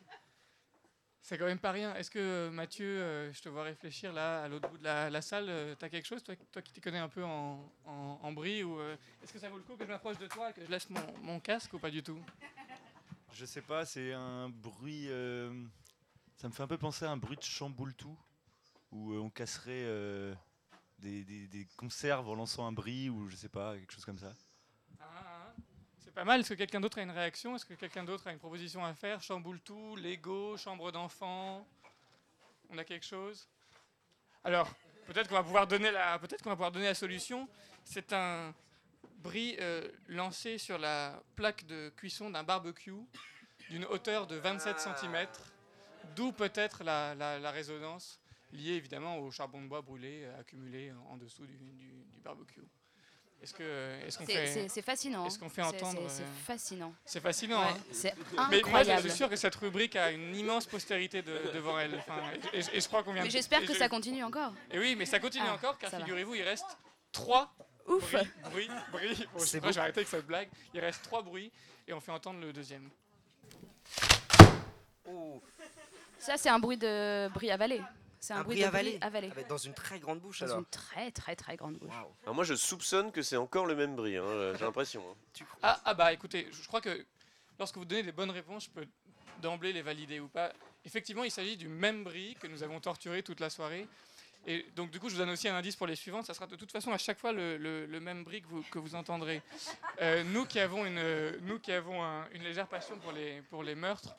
C'est 1.26 1.38
quand 1.38 1.46
même 1.46 1.58
pas 1.58 1.72
rien. 1.72 1.92
Est-ce 1.96 2.08
que 2.08 2.20
euh, 2.20 2.50
Mathieu, 2.52 2.86
euh, 2.86 3.32
je 3.32 3.42
te 3.42 3.48
vois 3.48 3.64
réfléchir 3.64 4.12
là, 4.12 4.44
à 4.44 4.48
l'autre 4.48 4.68
bout 4.70 4.78
de 4.78 4.84
la, 4.84 5.20
salle, 5.20 5.46
euh, 5.48 5.74
t'as 5.76 5.88
quelque 5.88 6.06
chose, 6.06 6.22
toi, 6.22 6.36
toi 6.52 6.62
qui 6.62 6.72
t'y 6.72 6.80
connais 6.80 7.00
un 7.00 7.08
peu 7.08 7.24
en, 7.24 7.68
en, 7.84 8.30
bris 8.30 8.62
ou 8.62 8.80
Est-ce 8.80 9.32
que 9.32 9.40
ça 9.40 9.48
vaut 9.48 9.56
le 9.56 9.64
coup 9.64 9.74
que 9.74 9.84
je 9.84 9.88
m'approche 9.88 10.18
de 10.18 10.28
toi 10.28 10.52
que 10.52 10.64
je 10.64 10.70
laisse 10.70 10.88
mon, 10.88 11.00
mon 11.22 11.40
casque 11.40 11.72
ou 11.74 11.80
pas 11.80 11.90
du 11.90 12.00
tout? 12.00 12.20
Je 13.32 13.44
sais 13.44 13.60
pas, 13.60 13.84
c'est 13.84 14.12
un 14.12 14.50
bruit. 14.50 15.08
ça 16.36 16.46
me 16.46 16.52
fait 16.52 16.62
un 16.62 16.68
peu 16.68 16.78
penser 16.78 17.04
à 17.04 17.10
un 17.10 17.16
bruit 17.16 17.36
de 17.36 17.42
chamboule-tout, 17.42 18.16
où 18.92 19.14
on 19.14 19.28
casserait 19.28 19.84
des, 21.00 21.24
des- 21.24 21.48
des 21.48 21.66
conserves 21.76 22.28
en 22.28 22.36
lançant 22.36 22.68
un 22.68 22.72
bris, 22.72 23.10
ou 23.10 23.28
je 23.28 23.34
sais 23.34 23.48
pas, 23.48 23.76
quelque 23.76 23.92
chose 23.92 24.04
comme 24.04 24.20
ça. 24.20 24.32
Ah, 26.16 26.20
ah, 26.20 26.20
pas 26.20 26.24
mal. 26.24 26.40
Est-ce 26.40 26.50
que 26.50 26.54
quelqu'un 26.54 26.80
d'autre 26.80 26.98
a 26.98 27.02
une 27.02 27.10
réaction? 27.10 27.54
Est-ce 27.56 27.64
que 27.66 27.74
quelqu'un 27.74 28.04
d'autre 28.04 28.26
a 28.26 28.32
une 28.32 28.38
proposition 28.38 28.84
à 28.84 28.94
faire? 28.94 29.20
Chamboule 29.22 29.60
tout, 29.60 29.96
Lego, 29.96 30.56
chambre 30.56 30.90
d'enfant 30.92 31.66
On 32.70 32.78
a 32.78 32.84
quelque 32.84 33.04
chose? 33.06 33.46
Alors, 34.44 34.72
peut-être 35.06 35.28
qu'on 35.28 35.34
va 35.34 35.42
pouvoir 35.42 35.66
donner 35.66 35.90
la, 35.90 36.18
peut-être 36.18 36.42
qu'on 36.42 36.50
va 36.50 36.56
pouvoir 36.56 36.72
donner 36.72 36.86
la 36.86 36.94
solution. 36.94 37.48
C'est 37.84 38.12
un 38.12 38.54
bris 39.18 39.56
euh, 39.60 39.88
lancé 40.08 40.58
sur 40.58 40.78
la 40.78 41.22
plaque 41.36 41.66
de 41.66 41.90
cuisson 41.96 42.30
d'un 42.30 42.44
barbecue 42.44 42.92
d'une 43.70 43.84
hauteur 43.86 44.26
de 44.28 44.36
27 44.36 44.78
cm, 44.78 45.26
d'où 46.14 46.30
peut-être 46.32 46.84
la, 46.84 47.14
la- 47.16 47.38
la 47.40 47.50
résonance 47.50 48.20
liée 48.52 48.72
évidemment 48.74 49.18
au 49.18 49.30
charbon 49.32 49.60
de 49.60 49.66
bois 49.66 49.82
brûlé 49.82 50.22
euh, 50.24 50.40
accumulé 50.40 50.92
en 51.10 51.16
dessous 51.16 51.46
du, 51.46 51.56
du- 51.56 52.04
du 52.04 52.20
barbecue. 52.20 52.62
Est-ce 53.42 53.54
que, 53.54 53.62
est-ce 54.06 54.18
qu'on 54.18 54.26
C'est- 54.26 54.32
fait, 54.32 54.46
C'est 54.46 54.68
c'est 54.68 54.82
fascinant. 54.82 55.26
est-ce 55.26 55.38
qu'on 55.38 55.48
fait 55.48 55.62
C'est- 55.62 55.68
entendre, 55.82 56.00
c'est- 56.08 56.16
C'est 56.16 56.22
euh, 56.22 56.44
fascinant. 56.46 56.94
c'est 57.04 57.20
fascinant. 57.20 57.60
Ouais, 57.60 57.68
hein 57.70 57.76
C'est 57.92 58.14
Mais 58.16 58.36
moi, 58.36 58.48
je 58.50 58.56
incroyable. 58.56 59.00
suis 59.08 59.10
sûr 59.16 59.28
que 59.28 59.36
cette 59.36 59.54
rubrique 59.56 59.94
a 59.94 60.10
une 60.10 60.34
immense 60.34 60.66
postérité 60.66 61.22
de- 61.22 61.52
devant 61.54 61.78
elle. 61.78 61.94
Enfin, 61.96 62.18
et, 62.52 62.58
et 62.58 62.80
je 62.80 62.88
crois 62.88 63.02
qu'on 63.04 63.12
vient. 63.12 63.22
Mais 63.22 63.30
j'espère 63.30 63.60
que 63.60 63.72
je- 63.72 63.78
ça 63.78 63.88
continue 63.88 64.24
encore. 64.24 64.52
Et 64.72 64.78
oui, 64.78 64.96
mais 64.96 65.06
ça 65.06 65.20
continue 65.20 65.44
Ah, 65.46 65.54
encore, 65.54 65.78
car 65.78 65.90
figurez-vous, 65.90 66.34
il 66.34 66.42
reste 66.42 66.64
trois 67.12 67.54
Ouf 67.86 68.10
bruits. 68.10 68.26
bruits, 68.50 68.70
bruits. 68.90 69.26
Bon, 69.32 69.38
je 69.44 69.58
vais 69.58 69.78
arrêter 69.78 69.98
avec 70.00 70.08
cette 70.08 70.26
blague. 70.26 70.48
Il 70.74 70.80
reste 70.80 71.02
trois 71.02 71.22
bruits 71.22 71.52
et 71.86 71.92
on 71.92 72.00
fait 72.00 72.12
entendre 72.12 72.40
le 72.40 72.52
deuxième. 72.52 72.90
Ça, 76.18 76.36
c'est 76.36 76.48
un 76.48 76.58
bruit 76.58 76.76
de 76.78 77.28
brie 77.28 77.50
avalé. 77.52 77.80
C'est 78.26 78.32
un, 78.34 78.38
Un 78.38 78.42
bruit 78.42 78.64
avalé 78.64 78.98
avec- 79.02 79.46
dans 79.46 79.56
une 79.56 79.72
très 79.72 80.00
grande 80.00 80.18
bouche 80.18 80.40
Dans 80.40 80.46
alors. 80.46 80.58
une 80.58 80.64
très 80.64 81.12
très 81.12 81.36
très 81.36 81.56
grande 81.56 81.76
bouche. 81.78 81.94
Alors 82.24 82.34
moi, 82.34 82.42
je 82.42 82.54
soupçonne 82.56 83.12
que 83.12 83.22
c'est 83.22 83.36
encore 83.36 83.66
le 83.66 83.76
même 83.76 83.94
bris, 83.94 84.16
hein, 84.16 84.24
euh, 84.24 84.56
j'ai 84.58 84.64
l'impression. 84.64 85.00
hein. 85.08 85.44
Ah, 85.62 85.80
ah 85.84 85.94
bah 85.94 86.12
écoutez, 86.12 86.48
je 86.50 86.60
je 86.60 86.66
crois 86.66 86.80
que 86.80 87.06
lorsque 87.60 87.76
vous 87.76 87.84
donnez 87.84 88.02
des 88.02 88.10
bonnes 88.10 88.32
réponses, 88.32 88.64
je 88.64 88.70
peux 88.70 88.86
d'emblée 89.40 89.72
les 89.72 89.82
valider 89.82 90.18
ou 90.18 90.26
pas. 90.26 90.52
Effectivement, 90.84 91.22
il 91.22 91.30
s'agit 91.30 91.56
du 91.56 91.68
même 91.68 92.02
bris 92.02 92.34
que 92.40 92.48
nous 92.48 92.64
avons 92.64 92.80
torturé 92.80 93.22
toute 93.22 93.38
la 93.38 93.48
soirée. 93.48 93.86
Et 94.48 94.66
donc 94.74 94.90
du 94.90 94.98
coup, 94.98 95.08
je 95.08 95.14
vous 95.14 95.20
donne 95.20 95.30
aussi 95.30 95.48
un 95.48 95.54
indice 95.54 95.76
pour 95.76 95.86
les 95.86 95.94
suivantes. 95.94 96.26
Ça 96.26 96.34
sera 96.34 96.48
de 96.48 96.56
toute 96.56 96.72
façon 96.72 96.90
à 96.92 96.98
chaque 96.98 97.20
fois 97.20 97.30
le, 97.32 97.56
le- 97.58 97.86
le 97.86 98.00
même 98.00 98.24
bris 98.24 98.42
que 98.42 98.48
vous, 98.48 98.62
que 98.72 98.80
vous 98.80 98.96
entendrez. 98.96 99.40
Euh, 100.02 100.24
nous 100.24 100.46
qui 100.46 100.58
avons, 100.58 100.84
une, 100.84 101.00
nous 101.42 101.60
qui 101.60 101.70
avons 101.70 102.02
un- 102.02 102.26
une 102.32 102.42
légère 102.42 102.66
passion 102.66 102.98
pour 102.98 103.12
les, 103.12 103.40
pour 103.42 103.62
les 103.62 103.76
meurtres, 103.76 104.16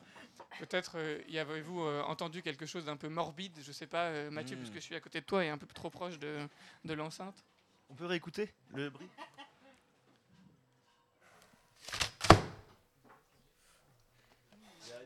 peut-être 0.58 0.92
euh, 0.96 1.20
y 1.28 1.38
avez-vous 1.38 1.82
euh, 1.82 2.02
entendu 2.02 2.42
quelque 2.42 2.66
chose 2.66 2.84
d'un 2.86 2.96
peu 2.96 3.08
morbide. 3.08 3.58
Je 3.62 3.72
sais 3.72 3.86
pas, 3.86 4.06
euh, 4.06 4.30
Mathieu, 4.30 4.56
Mm. 4.56 4.60
puisque 4.60 4.74
je 4.74 4.80
suis 4.80 4.94
à 4.94 5.00
côté 5.00 5.20
de 5.20 5.26
toi 5.26 5.44
et 5.44 5.48
un 5.48 5.58
peu 5.58 5.66
trop 5.66 5.90
proche 5.90 6.18
de, 6.18 6.38
de 6.84 6.94
l'enceinte? 6.94 7.44
On 7.90 7.94
peut 7.94 8.06
réécouter 8.06 8.52
le 8.74 8.90
bruit? 8.90 9.08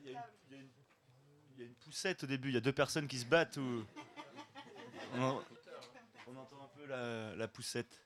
Il 0.04 0.10
y 0.10 0.14
a- 0.14 0.20
y 0.50 0.54
une- 0.54 0.68
y 1.58 1.64
a 1.64 1.66
poussette 1.84 2.24
au 2.24 2.26
début, 2.26 2.48
il 2.48 2.54
y 2.54 2.58
a 2.58 2.60
deux 2.60 2.72
personnes 2.72 3.06
qui 3.08 3.18
se 3.18 3.24
battent 3.26 3.56
ou. 3.56 3.84
On, 5.14 5.22
en- 5.22 5.42
on 6.26 6.36
entend 6.36 6.56
un 6.64 6.68
peu 6.74 6.86
la, 6.86 7.36
la 7.36 7.48
poussette. 7.48 8.00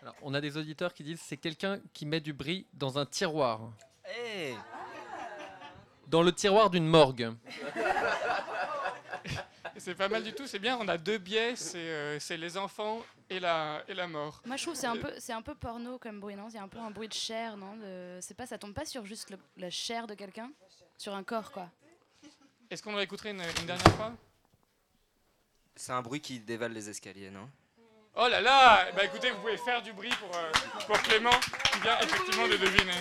Alors, 0.00 0.14
on 0.22 0.32
a 0.32 0.40
des 0.40 0.56
auditeurs 0.56 0.94
qui 0.94 1.02
disent 1.02 1.20
c'est 1.20 1.36
quelqu'un 1.36 1.80
qui 1.92 2.06
met 2.06 2.20
du 2.20 2.32
bris 2.32 2.66
dans 2.72 2.98
un 2.98 3.04
tiroir. 3.06 3.72
Hey 4.04 4.54
Dans 6.06 6.22
le 6.22 6.32
tiroir 6.32 6.70
d'une 6.70 6.86
morgue. 6.86 7.32
C'est 9.78 9.94
pas 9.94 10.08
mal 10.08 10.22
du 10.24 10.32
tout, 10.32 10.46
c'est 10.46 10.58
bien. 10.58 10.78
On 10.80 10.88
a 10.88 10.96
deux 10.96 11.18
biais, 11.18 11.54
c'est 11.54 11.76
euh, 11.76 12.18
les 12.30 12.56
enfants 12.56 13.04
et 13.28 13.38
la, 13.38 13.82
et 13.86 13.94
la 13.94 14.06
mort. 14.08 14.40
Moi, 14.46 14.56
je 14.56 14.62
trouve 14.62 14.74
que 14.74 14.80
c'est 14.80 14.86
un 14.86 14.96
peu, 14.96 15.12
c'est 15.18 15.34
un 15.34 15.42
peu 15.42 15.54
porno 15.54 15.98
comme 15.98 16.18
bruit, 16.18 16.34
non? 16.34 16.48
C'est 16.50 16.58
un 16.58 16.66
peu 16.66 16.78
un 16.78 16.90
bruit 16.90 17.08
de 17.08 17.12
chair, 17.12 17.56
non? 17.58 17.76
De... 17.76 18.18
C'est 18.22 18.34
pas, 18.34 18.46
ça 18.46 18.56
tombe 18.56 18.72
pas 18.72 18.86
sur 18.86 19.04
juste 19.04 19.30
le- 19.30 19.38
la 19.58 19.68
chair 19.68 20.06
de 20.06 20.14
quelqu'un, 20.14 20.50
sur 20.96 21.14
un 21.14 21.22
corps, 21.22 21.52
quoi. 21.52 21.68
Est-ce 22.70 22.82
qu'on 22.82 22.96
réécouterait 22.96 23.30
une, 23.32 23.42
une 23.42 23.66
dernière 23.66 23.92
fois? 23.96 24.12
C'est 25.76 25.92
un 25.92 26.00
bruit 26.02 26.20
qui 26.20 26.40
dévale 26.40 26.72
les 26.72 26.88
escaliers, 26.88 27.30
non? 27.30 27.48
Oh 28.16 28.28
là 28.28 28.40
là 28.40 28.90
Bah 28.96 29.04
écoutez, 29.04 29.30
vous 29.30 29.40
pouvez 29.40 29.58
faire 29.58 29.82
du 29.82 29.92
bruit 29.92 30.10
pour, 30.18 30.34
euh, 30.34 30.50
pour 30.86 30.98
Clément, 31.02 31.38
qui 31.72 31.80
vient 31.80 31.98
effectivement 32.00 32.48
de 32.48 32.56
deviner. 32.56 32.92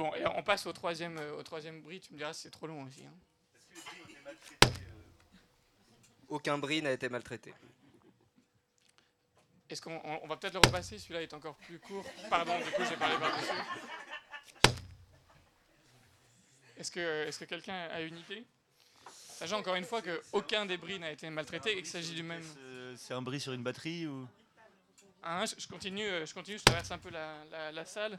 Bon, 0.00 0.14
et 0.14 0.26
on 0.34 0.42
passe 0.42 0.64
au 0.64 0.72
troisième, 0.72 1.18
euh, 1.18 1.36
au 1.36 1.42
troisième 1.42 1.82
bruit, 1.82 2.00
tu 2.00 2.14
me 2.14 2.16
diras 2.16 2.32
si 2.32 2.40
c'est 2.40 2.50
trop 2.50 2.66
long 2.66 2.84
aussi. 2.84 3.04
hein. 3.04 3.12
Aucun 6.30 6.56
bris 6.56 6.80
n'a 6.80 6.90
été 6.92 7.10
maltraité. 7.10 7.52
Est-ce 9.68 9.82
qu'on 9.82 10.00
on- 10.02 10.20
on 10.22 10.26
va 10.26 10.38
peut-être 10.38 10.54
le 10.54 10.60
repasser 10.60 10.98
Celui-là 10.98 11.20
est 11.20 11.34
encore 11.34 11.54
plus 11.56 11.78
court. 11.78 12.06
Pardon, 12.30 12.56
du 12.60 12.70
coup 12.70 12.82
j'ai 12.88 12.96
parlé 12.96 13.14
par-dessus. 13.18 13.52
Est-ce 16.78 16.90
que, 16.90 17.26
est 17.28 17.38
que 17.38 17.44
quelqu'un 17.44 17.74
a 17.92 18.00
une 18.00 18.16
idée? 18.16 18.46
Sachant 19.12 19.58
encore 19.58 19.74
une 19.74 19.84
fois 19.84 20.00
qu'aucun 20.00 20.64
des 20.64 20.78
bris 20.78 20.98
n'a 20.98 21.10
été 21.12 21.28
maltraité 21.28 21.72
et 21.72 21.76
qu'il 21.76 21.86
s'agit 21.90 22.14
du 22.14 22.22
même. 22.22 22.42
C'est 22.96 23.12
un 23.12 23.20
bris 23.20 23.38
sur 23.40 23.52
une 23.52 23.62
batterie 23.62 24.06
ou? 24.06 24.26
Hein, 25.22 25.44
je, 25.44 25.56
je 25.58 25.68
continue, 25.68 26.06
euh, 26.08 26.24
je 26.24 26.32
continue, 26.32 26.56
je 26.58 26.64
traverse 26.64 26.90
un 26.90 26.96
peu 26.98 27.10
la, 27.10 27.44
la- 27.50 27.70
la 27.70 27.84
salle. 27.84 28.18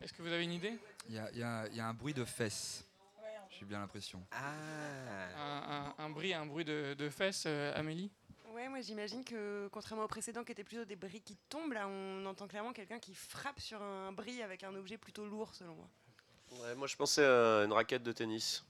Est-ce 0.00 0.12
que 0.12 0.22
vous 0.22 0.32
avez 0.32 0.44
une 0.44 0.52
idée 0.52 0.78
Il 1.08 1.14
y 1.14 1.18
a, 1.18 1.30
y 1.68 1.76
y 1.76 1.80
un 1.80 1.94
bruit 1.94 2.14
de 2.14 2.24
fesses. 2.24 2.86
J'ai 3.50 3.66
bien 3.66 3.80
l'impression. 3.80 4.24
Ah 4.32 4.52
un, 5.36 5.94
un- 5.98 6.04
un 6.04 6.10
bruit, 6.10 6.32
un 6.32 6.46
bruit 6.46 6.64
de, 6.64 6.94
de 6.94 7.08
fesses, 7.10 7.44
euh, 7.46 7.72
Amélie 7.76 8.10
Ouais, 8.54 8.68
moi 8.68 8.80
j'imagine 8.80 9.22
que 9.24 9.68
contrairement 9.72 10.04
au 10.04 10.08
précédent 10.08 10.42
qui 10.44 10.52
était 10.52 10.64
plutôt 10.64 10.84
des 10.84 10.96
bris 10.96 11.20
qui 11.20 11.36
tombent, 11.48 11.72
là 11.72 11.86
on 11.88 12.24
entend 12.26 12.48
clairement 12.48 12.72
quelqu'un 12.72 12.98
qui 12.98 13.14
frappe 13.14 13.60
sur 13.60 13.80
un 13.82 14.12
bris 14.12 14.42
avec 14.42 14.64
un 14.64 14.74
objet 14.74 14.96
plutôt 14.98 15.24
lourd 15.26 15.54
selon 15.54 15.74
moi. 15.74 15.88
Ouais, 16.62 16.74
moi, 16.74 16.86
je 16.88 16.96
pensais 16.96 17.24
à 17.24 17.64
une 17.64 17.72
raquette 17.72 18.02
de 18.02 18.10
tennis. 18.12 18.64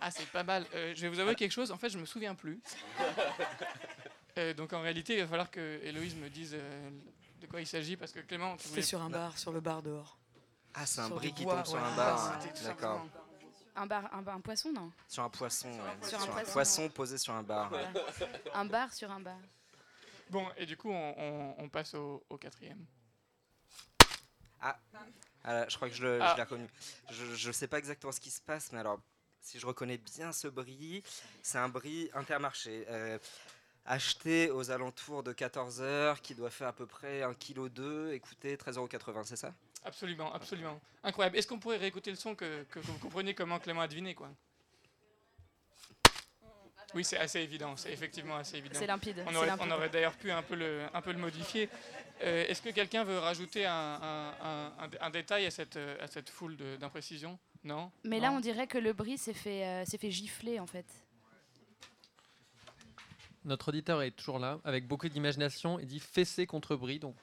Ah, 0.00 0.10
c'est 0.12 0.26
pas 0.28 0.44
mal. 0.44 0.64
Euh, 0.74 0.92
je 0.94 1.00
vais 1.02 1.08
vous 1.08 1.18
avouer 1.18 1.34
quelque 1.34 1.50
chose, 1.52 1.72
en 1.72 1.76
fait, 1.76 1.88
je 1.90 1.98
me 1.98 2.04
souviens 2.06 2.34
plus. 2.34 2.60
Euh, 4.38 4.54
donc 4.54 4.72
en 4.72 4.80
réalité, 4.80 5.14
il 5.14 5.20
va 5.22 5.26
falloir 5.26 5.50
que 5.50 5.80
Héloïse 5.82 6.14
me 6.14 6.30
dise 6.30 6.52
euh, 6.54 6.90
de 7.40 7.46
quoi 7.48 7.60
il 7.60 7.66
s'agit, 7.66 7.96
parce 7.96 8.12
que 8.12 8.20
Clément, 8.20 8.54
voulais... 8.54 8.80
C'est 8.80 8.86
sur 8.88 9.02
un 9.02 9.10
bar, 9.10 9.36
sur 9.36 9.50
le 9.50 9.58
bar 9.58 9.82
dehors. 9.82 10.16
Ah, 10.74 10.86
c'est 10.86 11.00
un 11.00 11.06
Sur 11.06 11.16
bris 11.16 11.32
qui 11.34 11.44
bois, 11.44 11.56
tombe 11.56 11.66
sur 11.66 11.74
ouais. 11.76 11.80
un 11.82 11.92
Ah, 11.92 11.96
bar. 11.96 12.40
c'était 12.42 12.58
tout 12.58 12.64
D'accord. 12.64 13.06
Un 13.76 13.86
bar, 13.86 14.14
un, 14.14 14.22
bar- 14.22 14.36
un 14.36 14.40
poisson, 14.40 14.72
non? 14.72 14.92
Sur 15.08 15.22
un 15.24 15.30
poisson, 15.30 15.68
ouais. 15.68 16.08
Sur 16.08 16.18
un 16.18 16.22
Sur 16.22 16.30
un 16.30 16.32
poisson. 16.34 16.52
poisson 16.52 16.88
posé 16.90 17.18
sur 17.18 17.32
un 17.34 17.42
bar. 17.42 17.68
Voilà. 17.70 17.90
Un 18.54 18.64
bar 18.64 18.92
sur 18.92 19.10
un 19.10 19.20
bar. 19.20 19.38
Bon, 20.28 20.46
et 20.56 20.66
du 20.66 20.76
coup, 20.76 20.90
on, 20.90 21.14
on- 21.18 21.54
on 21.58 21.68
passe 21.68 21.94
au, 21.94 22.22
au 22.28 22.36
quatrième. 22.36 22.84
Ah 24.60 24.78
là, 25.44 25.66
je 25.68 25.76
crois 25.76 25.88
que 25.88 25.94
je 25.94 26.18
Ah. 26.20 26.34
l'ai 26.36 26.42
reconnu. 26.42 26.66
Je 27.10 27.48
ne 27.48 27.52
sais 27.52 27.66
pas 27.68 27.78
exactement 27.78 28.12
ce 28.12 28.20
qui 28.20 28.30
se 28.30 28.40
passe, 28.42 28.72
mais 28.72 28.78
alors, 28.80 29.00
si 29.40 29.58
je 29.58 29.66
reconnais 29.66 29.96
bien 29.98 30.32
ce 30.32 30.48
bris, 30.48 31.02
c'est 31.42 31.58
un 31.58 31.68
bris 31.68 32.10
intermarché. 32.14 32.84
euh, 32.88 33.18
acheté 33.86 34.50
aux 34.50 34.70
alentours 34.70 35.22
de 35.22 35.32
14h, 35.32 36.20
qui 36.20 36.34
doit 36.34 36.50
faire 36.50 36.68
à 36.68 36.72
peu 36.74 36.86
près 36.86 37.22
1,2 37.22 37.68
kg, 37.70 38.12
et 38.12 38.20
coûter 38.20 38.56
13,80€, 38.56 39.24
c'est 39.24 39.36
ça? 39.36 39.54
Absolument, 39.84 40.32
absolument. 40.34 40.78
Incroyable. 41.02 41.36
Est-ce 41.38 41.46
qu'on 41.46 41.58
pourrait 41.58 41.78
réécouter 41.78 42.10
le 42.10 42.16
son 42.16 42.34
que, 42.34 42.64
que 42.64 42.78
vous 42.80 42.92
compreniez 42.98 43.34
comment 43.34 43.58
Clément 43.58 43.80
a 43.80 43.88
deviné, 43.88 44.14
quoi? 44.14 44.28
Oui, 46.92 47.04
c'est 47.04 47.18
assez 47.18 47.38
évident, 47.40 47.76
c'est 47.76 47.92
effectivement 47.92 48.36
assez 48.36 48.56
évident. 48.56 48.74
C'est 48.76 48.86
limpide. 48.86 49.24
On 49.26 49.34
aurait, 49.70 49.88
d'ailleurs 49.88 50.14
pu 50.14 50.30
un 50.32 50.42
peu 50.42 50.56
le, 50.56 50.86
un 50.92 51.00
peu 51.00 51.12
le 51.12 51.18
modifier. 51.18 51.68
Euh, 52.22 52.46
Est-ce 52.48 52.60
que 52.60 52.70
quelqu'un 52.70 53.04
veut 53.04 53.18
rajouter 53.18 53.64
un, 53.64 53.72
un- 53.72 54.34
un- 54.42 54.72
un- 54.80 54.90
un 55.00 55.10
détail 55.10 55.46
à 55.46 55.50
cette, 55.52 55.76
à 55.76 56.06
cette 56.08 56.28
foule 56.30 56.56
d'imprécisions 56.78 57.38
Non? 57.62 57.92
Mais 58.04 58.16
Non? 58.16 58.22
là, 58.22 58.32
on 58.32 58.40
dirait 58.40 58.66
que 58.66 58.76
le 58.78 58.92
bris 58.92 59.18
s'est 59.18 59.32
fait, 59.32 59.64
euh, 59.64 59.84
s'est 59.84 59.98
fait 59.98 60.10
gifler, 60.10 60.58
en 60.58 60.66
fait. 60.66 60.86
Notre 63.44 63.68
auditeur 63.68 64.02
est 64.02 64.10
toujours 64.10 64.38
là, 64.38 64.60
avec 64.64 64.86
beaucoup 64.86 65.08
d'imagination. 65.08 65.78
Il 65.78 65.86
dit 65.86 66.00
fessé 66.00 66.46
contre 66.46 66.76
bris, 66.76 66.98
donc 66.98 67.16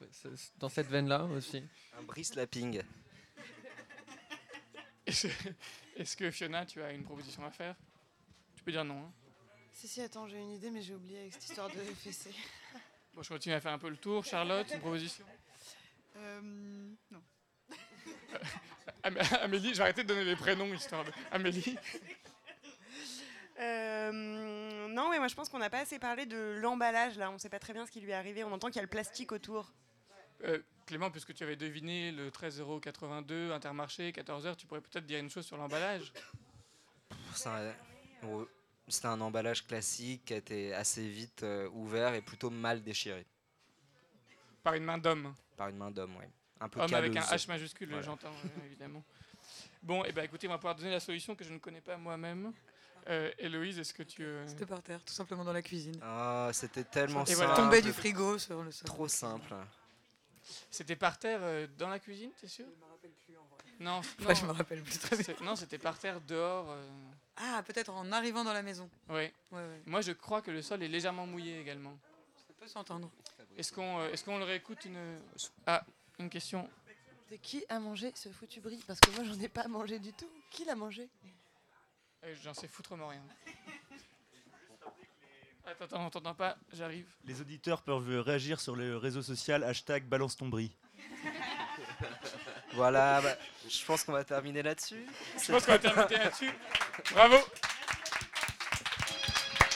dans 0.57 0.69
cette 0.69 0.87
veine-là 0.87 1.23
aussi. 1.25 1.63
Un 1.99 2.03
bris 2.03 2.23
slapping. 2.25 2.81
Est-ce 5.05 6.17
que 6.17 6.29
Fiona, 6.31 6.65
tu 6.65 6.81
as 6.81 6.91
une 6.91 7.03
proposition 7.03 7.45
à 7.45 7.51
faire? 7.51 7.75
Tu 8.55 8.63
peux 8.63 8.71
dire 8.71 8.83
non. 8.83 8.97
hein. 8.99 9.11
Si, 9.73 9.87
si, 9.87 10.01
attends, 10.01 10.27
j'ai 10.27 10.39
une 10.39 10.51
idée, 10.53 10.71
mais 10.71 10.81
j'ai 10.81 10.95
oublié 10.95 11.19
avec 11.19 11.33
cette 11.33 11.45
histoire 11.45 11.69
de 11.69 11.75
fessée. 12.03 12.33
Bon, 13.13 13.21
je 13.21 13.29
continue 13.29 13.53
à 13.55 13.61
faire 13.61 13.71
un 13.73 13.79
peu 13.79 13.89
le 13.89 13.97
tour. 13.97 14.25
Charlotte, 14.25 14.67
une 14.73 14.79
proposition? 14.79 15.23
Euh, 16.17 16.41
non. 17.11 17.21
Am- 19.03 19.17
Amélie, 19.41 19.69
je 19.69 19.75
vais 19.77 19.83
arrêter 19.83 20.03
de 20.03 20.07
donner 20.07 20.23
les 20.25 20.35
prénoms, 20.35 20.73
histoire 20.73 21.05
de... 21.05 21.11
Amélie 21.31 21.77
Euh, 23.59 24.87
non, 24.89 25.09
mais 25.09 25.16
moi 25.27 25.29
je 25.29 25.35
pense 25.35 25.49
qu'on 25.49 25.59
n'a 25.59 25.69
pas 25.69 25.79
assez 25.81 25.99
parlé 25.99 26.25
de 26.25 26.57
l'emballage 26.61 27.17
là. 27.17 27.29
On 27.31 27.37
sait 27.37 27.49
pas 27.49 27.59
très 27.59 27.73
bien 27.73 27.85
ce 27.85 27.91
qui 27.91 27.99
lui 27.99 28.11
est 28.11 28.13
arrivé. 28.13 28.45
On 28.45 28.51
entend 28.53 28.67
qu'il 28.67 28.77
y 28.77 28.79
a 28.79 28.83
le 28.83 28.87
plastique 28.87 29.33
autour. 29.33 29.73
Euh, 30.45 30.59
Clément, 30.85 31.11
puisque 31.11 31.33
tu 31.33 31.43
avais 31.43 31.57
deviné 31.57 32.13
le 32.13 32.29
13,82€ 32.29 33.51
Intermarché, 33.51 34.11
14h, 34.11 34.55
tu 34.55 34.65
pourrais 34.67 34.79
peut-être 34.79 35.05
dire 35.05 35.19
une 35.19 35.29
chose 35.29 35.45
sur 35.45 35.57
l'emballage? 35.57 36.13
C'est 37.35 37.49
un, 37.49 37.73
ouais, 38.23 38.45
c'est 38.87 39.05
un 39.05 39.19
emballage 39.19 39.67
classique 39.67 40.23
qui 40.23 40.33
a 40.33 40.37
été 40.37 40.73
assez 40.73 41.05
vite 41.05 41.43
euh, 41.43 41.67
ouvert 41.73 42.13
et 42.13 42.21
plutôt 42.21 42.49
mal 42.49 42.81
déchiré. 42.81 43.25
Par 44.63 44.75
une 44.75 44.85
main 44.85 44.97
d'homme. 44.97 45.35
Par 45.57 45.67
une 45.67 45.75
main 45.75 45.91
d'homme, 45.91 46.15
oui. 46.17 46.25
Un 46.61 46.69
peu 46.69 46.79
Homme 46.79 46.93
avec 46.93 47.17
un. 47.17 47.19
H 47.19 47.47
majuscule, 47.49 47.89
Voilà. 47.89 48.03
j'entends, 48.03 48.31
euh, 48.31 48.65
évidemment. 48.65 49.03
Bon, 49.83 50.05
et 50.05 50.13
ben 50.13 50.23
écoutez, 50.23 50.47
on 50.47 50.51
va 50.51 50.57
pouvoir 50.57 50.75
donner 50.75 50.91
la 50.91 51.01
solution 51.01 51.35
que 51.35 51.43
je 51.43 51.51
ne 51.51 51.57
connais 51.57 51.81
pas 51.81 51.97
moi-même. 51.97 52.53
Euh, 53.09 53.31
Héloïse, 53.37 53.79
est-ce 53.79 53.93
que 53.93 54.03
tu... 54.03 54.23
euh, 54.23 54.45
C'était 54.47 54.65
par 54.65 54.81
terre, 54.83 55.01
tout 55.03 55.13
simplement 55.13 55.43
dans 55.45 55.53
la 55.53 55.61
cuisine. 55.61 55.97
Ah, 56.01 56.49
c'était 56.53 56.83
tellement 56.83 57.23
Et 57.23 57.27
simple. 57.27 57.37
voilà. 57.37 57.53
Tombé 57.55 57.81
du 57.81 57.93
frigo 57.93 58.37
sur 58.37 58.61
le 58.63 58.71
sol. 58.71 58.85
Trop 58.85 59.07
simple. 59.07 59.53
C'était 60.69 60.95
par 60.95 61.17
terre 61.17 61.39
euh, 61.41 61.67
dans 61.77 61.89
la 61.89 61.99
cuisine, 61.99 62.31
t'es 62.39 62.47
sûr? 62.47 62.65
Je 62.65 62.85
me 62.85 62.89
rappelle 62.91 63.11
plus 63.25 63.37
en 63.37 63.43
vrai. 63.45 63.63
Non, 63.79 63.91
Enfin, 64.19 64.29
non, 64.29 64.33
je 64.35 64.45
me 64.45 64.51
rappelle 64.51 64.81
plus 64.83 64.97
très 64.99 65.15
bien. 65.17 65.35
non, 65.41 65.55
c'était 65.55 65.77
par 65.77 65.97
terre 65.97 66.19
dehors. 66.21 66.69
euh, 66.71 66.85
Ah, 67.37 67.63
peut-être 67.65 67.91
en 67.91 68.11
arrivant 68.11 68.43
dans 68.43 68.53
la 68.53 68.61
maison. 68.61 68.89
Oui. 69.09 69.15
Ouais, 69.15 69.31
ouais. 69.51 69.81
Moi, 69.85 70.01
je 70.01 70.11
crois 70.11 70.41
que 70.41 70.51
le 70.51 70.61
sol 70.61 70.83
est 70.83 70.87
légèrement 70.89 71.25
mouillé 71.27 71.59
également. 71.61 71.97
C'est 72.47 72.55
peut 72.57 72.67
s'entendre. 72.67 73.09
Est-ce 73.57 73.71
qu'on 73.71 73.99
euh, 73.99 74.09
est-ce 74.11 74.23
qu'on 74.25 74.37
le 74.37 74.43
réécoute 74.45 74.83
une... 74.85 75.17
Ah, 75.65 75.83
une 76.19 76.29
question? 76.29 76.69
C'est 77.29 77.37
qui 77.39 77.63
a 77.69 77.79
mangé 77.79 78.11
ce 78.15 78.29
foutu 78.29 78.59
brie? 78.61 78.81
Parce 78.87 78.99
que 78.99 79.11
moi, 79.11 79.23
j'en 79.23 79.39
ai 79.41 79.47
pas 79.49 79.67
mangé 79.67 79.99
du 79.99 80.11
tout. 80.13 80.29
Qui 80.49 80.65
l'a 80.65 80.75
mangé? 80.75 81.07
Euh, 82.23 82.35
J'en 82.43 82.53
sais 82.53 82.67
foutrement 82.67 83.07
rien. 83.07 83.23
Attends, 85.65 85.83
attends, 85.85 86.05
on 86.05 86.09
t'entend 86.09 86.33
pas, 86.33 86.57
j'arrive. 86.73 87.05
Les 87.25 87.41
auditeurs 87.41 87.81
peuvent 87.81 88.21
réagir 88.21 88.61
sur 88.61 88.75
le 88.75 88.95
réseau 88.95 89.21
social 89.21 89.63
hashtag 89.63 90.05
balance 90.05 90.37
ton 90.37 90.47
brie. 90.47 90.75
Voilà, 92.73 93.21
bah, 93.21 93.35
je 93.69 93.83
pense 93.85 94.03
qu'on 94.03 94.13
va 94.13 94.23
terminer 94.23 94.61
là-dessus. 94.61 95.05
Je 95.43 95.51
pense 95.51 95.65
qu'on 95.65 95.71
va 95.73 95.79
terminer 95.79 96.17
là-dessus. 96.17 96.51
Bravo 97.11 97.37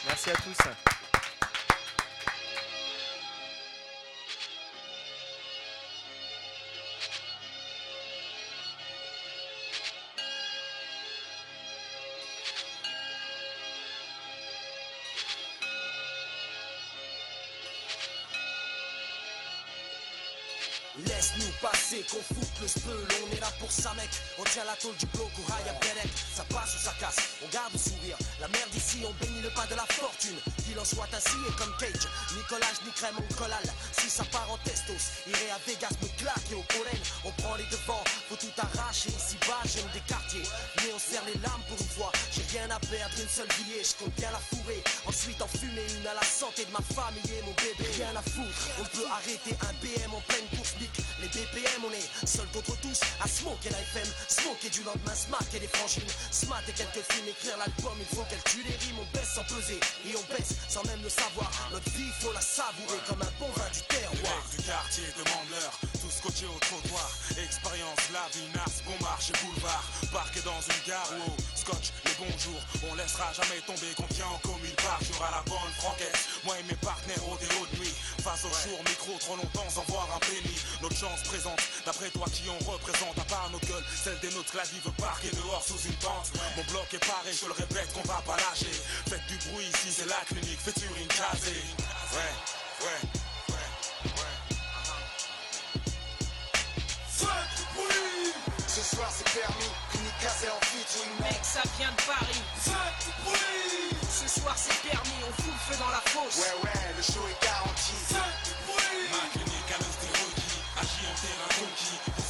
Merci 0.05 0.29
à 0.29 0.35
tous. 0.35 0.57
c'est 21.91 22.09
qu'on 22.09 22.23
fout 22.23 22.50
on 22.61 23.35
est 23.35 23.39
là 23.39 23.51
pour 23.59 23.71
ça 23.71 23.93
mec. 23.95 24.09
On 24.37 24.43
tient 24.43 24.65
la 24.65 24.75
tôle 24.75 24.95
du 24.97 25.05
bloc 25.07 25.31
au 25.37 25.45
à 25.51 25.73
Berek 25.81 26.11
Ça 26.33 26.43
passe 26.45 26.75
ou 26.75 26.79
ça 26.79 26.93
casse, 26.99 27.17
on 27.43 27.49
garde 27.49 27.73
le 27.73 27.79
sourire. 27.79 28.17
La 28.39 28.47
merde 28.49 28.73
ici, 28.75 29.01
on 29.05 29.13
bénit 29.23 29.41
le 29.41 29.49
pas 29.49 29.65
de 29.65 29.75
la 29.75 29.85
fortune. 29.89 30.37
Qu'il 30.63 30.77
en 30.77 30.85
soit 30.85 31.09
ainsi 31.13 31.37
et 31.47 31.53
comme 31.57 31.73
Cage 31.79 32.05
Ni 32.35 32.41
collage, 32.47 32.79
ni 32.85 32.91
crème, 32.91 33.17
on 33.17 33.33
collal 33.33 33.63
Si 33.97 34.09
ça 34.09 34.23
part 34.25 34.49
en 34.51 34.57
testos, 34.59 35.25
irait 35.27 35.51
à 35.51 35.59
Vegas 35.65 35.95
me 36.01 36.07
claquer 36.17 36.55
au 36.55 36.63
pollen 36.69 37.01
On 37.25 37.31
prend 37.41 37.55
les 37.55 37.67
devants, 37.71 38.03
faut 38.29 38.37
tout 38.37 38.53
arracher 38.57 39.09
Ici 39.09 39.37
bas, 39.47 39.61
j'aime 39.65 39.89
des 39.93 40.05
quartiers. 40.05 40.45
Mais 40.77 40.93
on 40.93 40.99
serre 40.99 41.25
les 41.25 41.39
lames 41.41 41.65
pour 41.67 41.79
une 41.79 41.93
fois. 41.97 42.11
J'ai 42.31 42.45
rien 42.57 42.69
à 42.69 42.79
perdre, 42.79 43.15
une 43.17 43.29
seule 43.29 43.49
billet, 43.57 43.81
je 43.81 43.95
compte 43.97 44.13
bien 44.15 44.31
la 44.31 44.39
fourrer. 44.39 44.83
Ensuite 45.05 45.41
en 45.41 45.47
fumer 45.47 45.85
une 45.97 46.07
à 46.07 46.13
la 46.13 46.25
santé 46.25 46.65
de 46.65 46.71
ma 46.71 46.83
famille 46.93 47.25
et 47.25 47.41
mon 47.41 47.55
bébé. 47.57 47.89
Rien 47.97 48.15
à 48.15 48.21
foutre, 48.21 48.61
on 48.79 48.85
peut 48.95 49.07
arrêter 49.09 49.57
un 49.65 49.73
BM 49.81 50.13
en 50.13 50.21
pleine 50.21 50.47
course 50.55 50.71
les 51.21 51.27
BPM 51.27 51.85
on 51.85 51.91
est 51.91 52.27
seul 52.27 52.47
contre 52.53 52.75
tous 52.81 52.99
à 53.23 53.27
smoker 53.27 53.71
la 53.71 53.79
FM, 53.79 54.07
smoker 54.27 54.69
du 54.69 54.83
lendemain, 54.83 55.15
smack 55.15 55.47
et 55.55 55.59
les 55.59 55.67
franchines, 55.67 56.11
smat 56.31 56.63
et 56.67 56.73
quelques 56.73 57.03
films, 57.11 57.27
écrire 57.27 57.57
l'album, 57.57 57.95
il 57.99 58.09
faut 58.15 58.23
qu'elle 58.29 58.43
tue 58.43 58.63
les 58.63 58.75
rimes, 58.75 58.99
on 58.99 59.07
baisse 59.15 59.33
sans 59.35 59.43
peser 59.43 59.79
et 60.05 60.13
on 60.15 60.25
baisse 60.33 60.55
sans 60.67 60.83
même 60.83 61.01
le 61.01 61.09
savoir. 61.09 61.51
Notre 61.71 61.89
vie, 61.91 62.11
faut 62.19 62.33
la 62.33 62.41
savourer 62.41 62.99
comme 63.07 63.21
un 63.21 63.33
bon 63.39 63.49
vin 63.55 63.69
du 63.71 63.81
terroir. 63.87 64.39
du 64.51 64.61
quartier 64.63 65.07
demande 65.17 65.49
l'heure, 65.49 65.75
tous 66.01 66.11
scotchés 66.11 66.45
au 66.45 66.59
trottoir. 66.59 67.09
Expérience, 67.37 68.01
la 68.13 68.27
vie, 68.35 68.47
nas, 68.53 68.75
bon 68.85 68.97
marché, 69.01 69.33
boulevard. 69.41 69.83
Parqué 70.11 70.41
dans 70.41 70.59
une 70.61 70.81
gare 70.85 71.09
ou 71.25 71.31
scotch, 71.55 71.93
les 72.05 72.15
bonjours. 72.19 72.61
On 72.89 72.95
laissera 72.95 73.31
jamais 73.33 73.61
tomber 73.65 73.89
qu'on 73.95 74.11
tient 74.13 74.27
en 74.27 74.39
commun 74.43 74.75
par 74.77 74.99
jour 75.01 75.17
à 75.23 75.31
la 75.31 75.41
bonne 75.47 75.73
franquette. 75.79 76.17
Moi 76.45 76.59
et 76.59 76.63
mes 76.63 76.77
partenaires 76.77 77.23
au 77.25 77.37
déo 77.37 77.65
de 77.71 77.79
nuit. 77.79 77.95
Face 78.21 78.45
au 78.45 78.53
jour, 78.67 78.77
micro, 78.85 79.17
trop 79.19 79.35
longtemps 79.35 79.69
sans 79.69 79.85
voir 79.87 80.07
un 80.15 80.19
penny. 80.19 80.55
Notre 80.81 80.97
chance 80.97 81.23
présente, 81.23 81.61
d'après 81.85 82.09
toi 82.09 82.25
qui 82.31 82.40
on 82.49 82.71
représente, 82.71 83.17
à 83.19 83.25
part 83.25 83.49
nos 83.51 83.59
gueules, 83.59 83.83
celle 84.03 84.19
des 84.19 84.29
nôtres, 84.31 84.55
la 84.55 84.63
vie 84.63 84.79
veut 84.83 84.91
parquer 84.97 85.29
dehors 85.31 85.63
sous 85.65 85.79
une 85.87 85.95
tente. 85.95 86.31
Mon 86.57 86.63
bloc 86.71 86.87
est 86.93 87.05
paré, 87.05 87.31
je 87.33 87.45
le 87.45 87.53
répète 87.53 87.91
qu'on 87.93 88.07
va 88.07 88.21
pas 88.25 88.37
lâcher. 88.37 88.71
Faites 89.09 89.25
du 89.27 89.37
bruit 89.49 89.65
ici, 89.65 89.91
c'est 89.91 90.07
la 90.07 90.21
clinique, 90.27 90.59
featuring 90.59 91.07
casé. 91.07 91.51
Ouais, 92.13 92.33
ouais, 92.85 93.01
ouais, 93.49 93.67
ouais. 94.05 94.41
Faites 97.09 97.51
du 97.57 97.63
bruit 97.75 98.33
Ce 98.67 98.95
soir 98.95 99.09
c'est 99.11 99.29
permis, 99.39 99.71
clinique 99.91 100.19
casée 100.21 100.49
en 100.49 100.61
featuring 100.65 101.13
Mec, 101.21 101.39
ça 101.43 101.61
vient 101.77 101.91
de 101.91 102.01
Paris. 102.01 102.41
Faites 102.57 102.99
du 103.05 103.11
bruit 103.23 103.99
Ce 104.09 104.39
soir 104.39 104.55
c'est 104.57 104.89
permis, 104.89 105.19
on 105.27 105.33
fout 105.41 105.53
le 105.53 105.73
feu 105.73 105.79
dans 105.79 105.89
la 105.91 106.01
fosse. 106.09 106.37
Ouais 106.41 106.55
ouais, 106.63 106.81
le 106.97 107.03
show 107.03 107.21
est 107.29 107.45
garanti 107.45 107.93
Faites 108.09 108.41
du 108.45 108.53
bruit 108.65 109.07
Ma 109.11 109.29
clinique 109.29 109.71
à 109.71 109.77
l'os 109.77 109.95
des 110.01 110.11
agit 110.81 111.05
en 111.05 111.15
terrain 111.21 111.49
conquis 111.59 112.20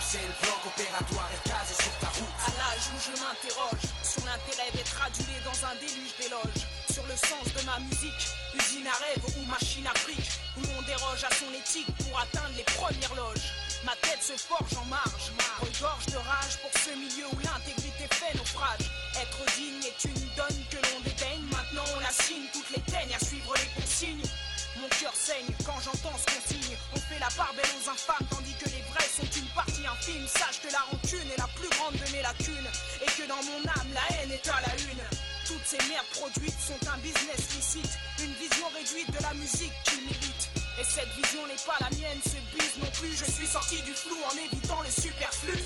c'est 0.00 0.24
le 0.24 0.34
bloc 0.40 0.60
opératoire 0.64 1.28
est 1.32 1.48
casé 1.48 1.74
sur 1.76 1.92
ta 2.00 2.08
route. 2.08 2.36
À 2.46 2.50
l'âge 2.56 2.86
où 2.88 2.98
je 2.98 3.12
m'interroge 3.20 3.86
sur 4.02 4.24
l'intérêt 4.24 4.70
d'être 4.72 4.96
adulé 5.04 5.36
dans 5.44 5.58
un 5.68 5.74
déluge 5.76 6.14
d'éloges, 6.18 6.64
sur 6.90 7.04
le 7.06 7.16
sens 7.16 7.46
de 7.52 7.62
ma 7.68 7.78
musique, 7.80 8.24
usine 8.56 8.88
à 8.88 8.96
rêve 8.96 9.24
ou 9.36 9.44
machine 9.46 9.86
à 9.86 9.94
fric, 9.98 10.24
où 10.56 10.60
l'on 10.64 10.82
déroge 10.82 11.24
à 11.24 11.32
son 11.34 11.52
éthique 11.52 11.90
pour 12.00 12.18
atteindre 12.18 12.56
les 12.56 12.64
premières 12.64 13.14
loges. 13.14 13.52
Ma 13.84 13.96
tête 14.00 14.22
se 14.22 14.36
forge 14.36 14.76
en 14.76 14.84
marge, 14.86 15.32
regorge 15.60 16.06
de 16.06 16.16
rage 16.16 16.56
pour 16.60 16.72
ce 16.80 16.90
milieu 16.96 17.26
où 17.32 17.38
l'intégrité 17.40 18.08
fait 18.10 18.36
naufrage. 18.36 18.88
Être 19.20 19.44
digne 19.56 19.84
est 19.84 20.04
une 20.04 20.28
donne 20.36 20.60
que 20.72 20.80
l'on 20.80 21.00
dédaigne, 21.00 21.44
maintenant 21.52 21.84
on 21.96 22.04
assigne 22.04 22.48
toutes 22.52 22.70
les 22.76 22.82
teignes 22.88 23.14
à 23.14 23.24
suivre 23.24 23.54
les 23.56 23.80
consignes. 23.80 24.28
Mon 24.76 24.88
cœur 24.88 25.14
saigne 25.14 25.46
quand 25.64 25.78
j'entends 25.82 26.16
ce 26.16 26.26
qu'on 26.26 26.42
signe. 26.46 26.76
On 26.94 27.00
fait 27.00 27.18
la 27.18 27.28
part 27.36 27.52
belle 27.54 27.70
aux 27.80 27.90
infâmes 27.90 28.26
tandis 28.30 28.54
que 28.54 28.68
les 28.70 28.82
vrais 28.92 29.08
sont 29.08 29.30
une 29.38 29.48
partie 29.54 29.86
infime. 29.86 30.26
Sache 30.28 30.60
que 30.62 30.72
la 30.72 30.80
rancune 30.90 31.30
est 31.30 31.38
la 31.38 31.48
plus 31.54 31.68
grande 31.70 31.94
de 31.94 32.12
mes 32.12 32.22
lacunes 32.22 32.70
et 33.02 33.06
que 33.06 33.28
dans 33.28 33.42
mon 33.42 33.60
âme 33.68 33.92
la 33.92 34.16
haine 34.16 34.32
est 34.32 34.48
à 34.48 34.60
la 34.60 34.74
une. 34.76 35.29
Toutes 35.50 35.66
ces 35.66 35.88
merdes 35.88 36.06
produites 36.14 36.60
sont 36.62 36.78
un 36.86 36.96
business 36.98 37.42
licite, 37.56 37.98
une 38.20 38.32
vision 38.34 38.68
réduite 38.72 39.10
de 39.10 39.20
la 39.20 39.34
musique 39.34 39.72
qu'ils 39.82 40.04
méritent. 40.04 40.48
Et 40.78 40.84
cette 40.84 41.10
vision 41.18 41.44
n'est 41.48 41.64
pas 41.66 41.74
la 41.80 41.90
mienne, 41.90 42.20
ce 42.22 42.38
bise 42.54 42.78
non 42.78 42.86
plus. 42.94 43.10
Je 43.16 43.28
suis 43.28 43.48
sorti 43.48 43.82
du 43.82 43.90
flou 43.92 44.14
en 44.30 44.36
évitant 44.46 44.80
le 44.80 44.90
superflu. 44.90 45.58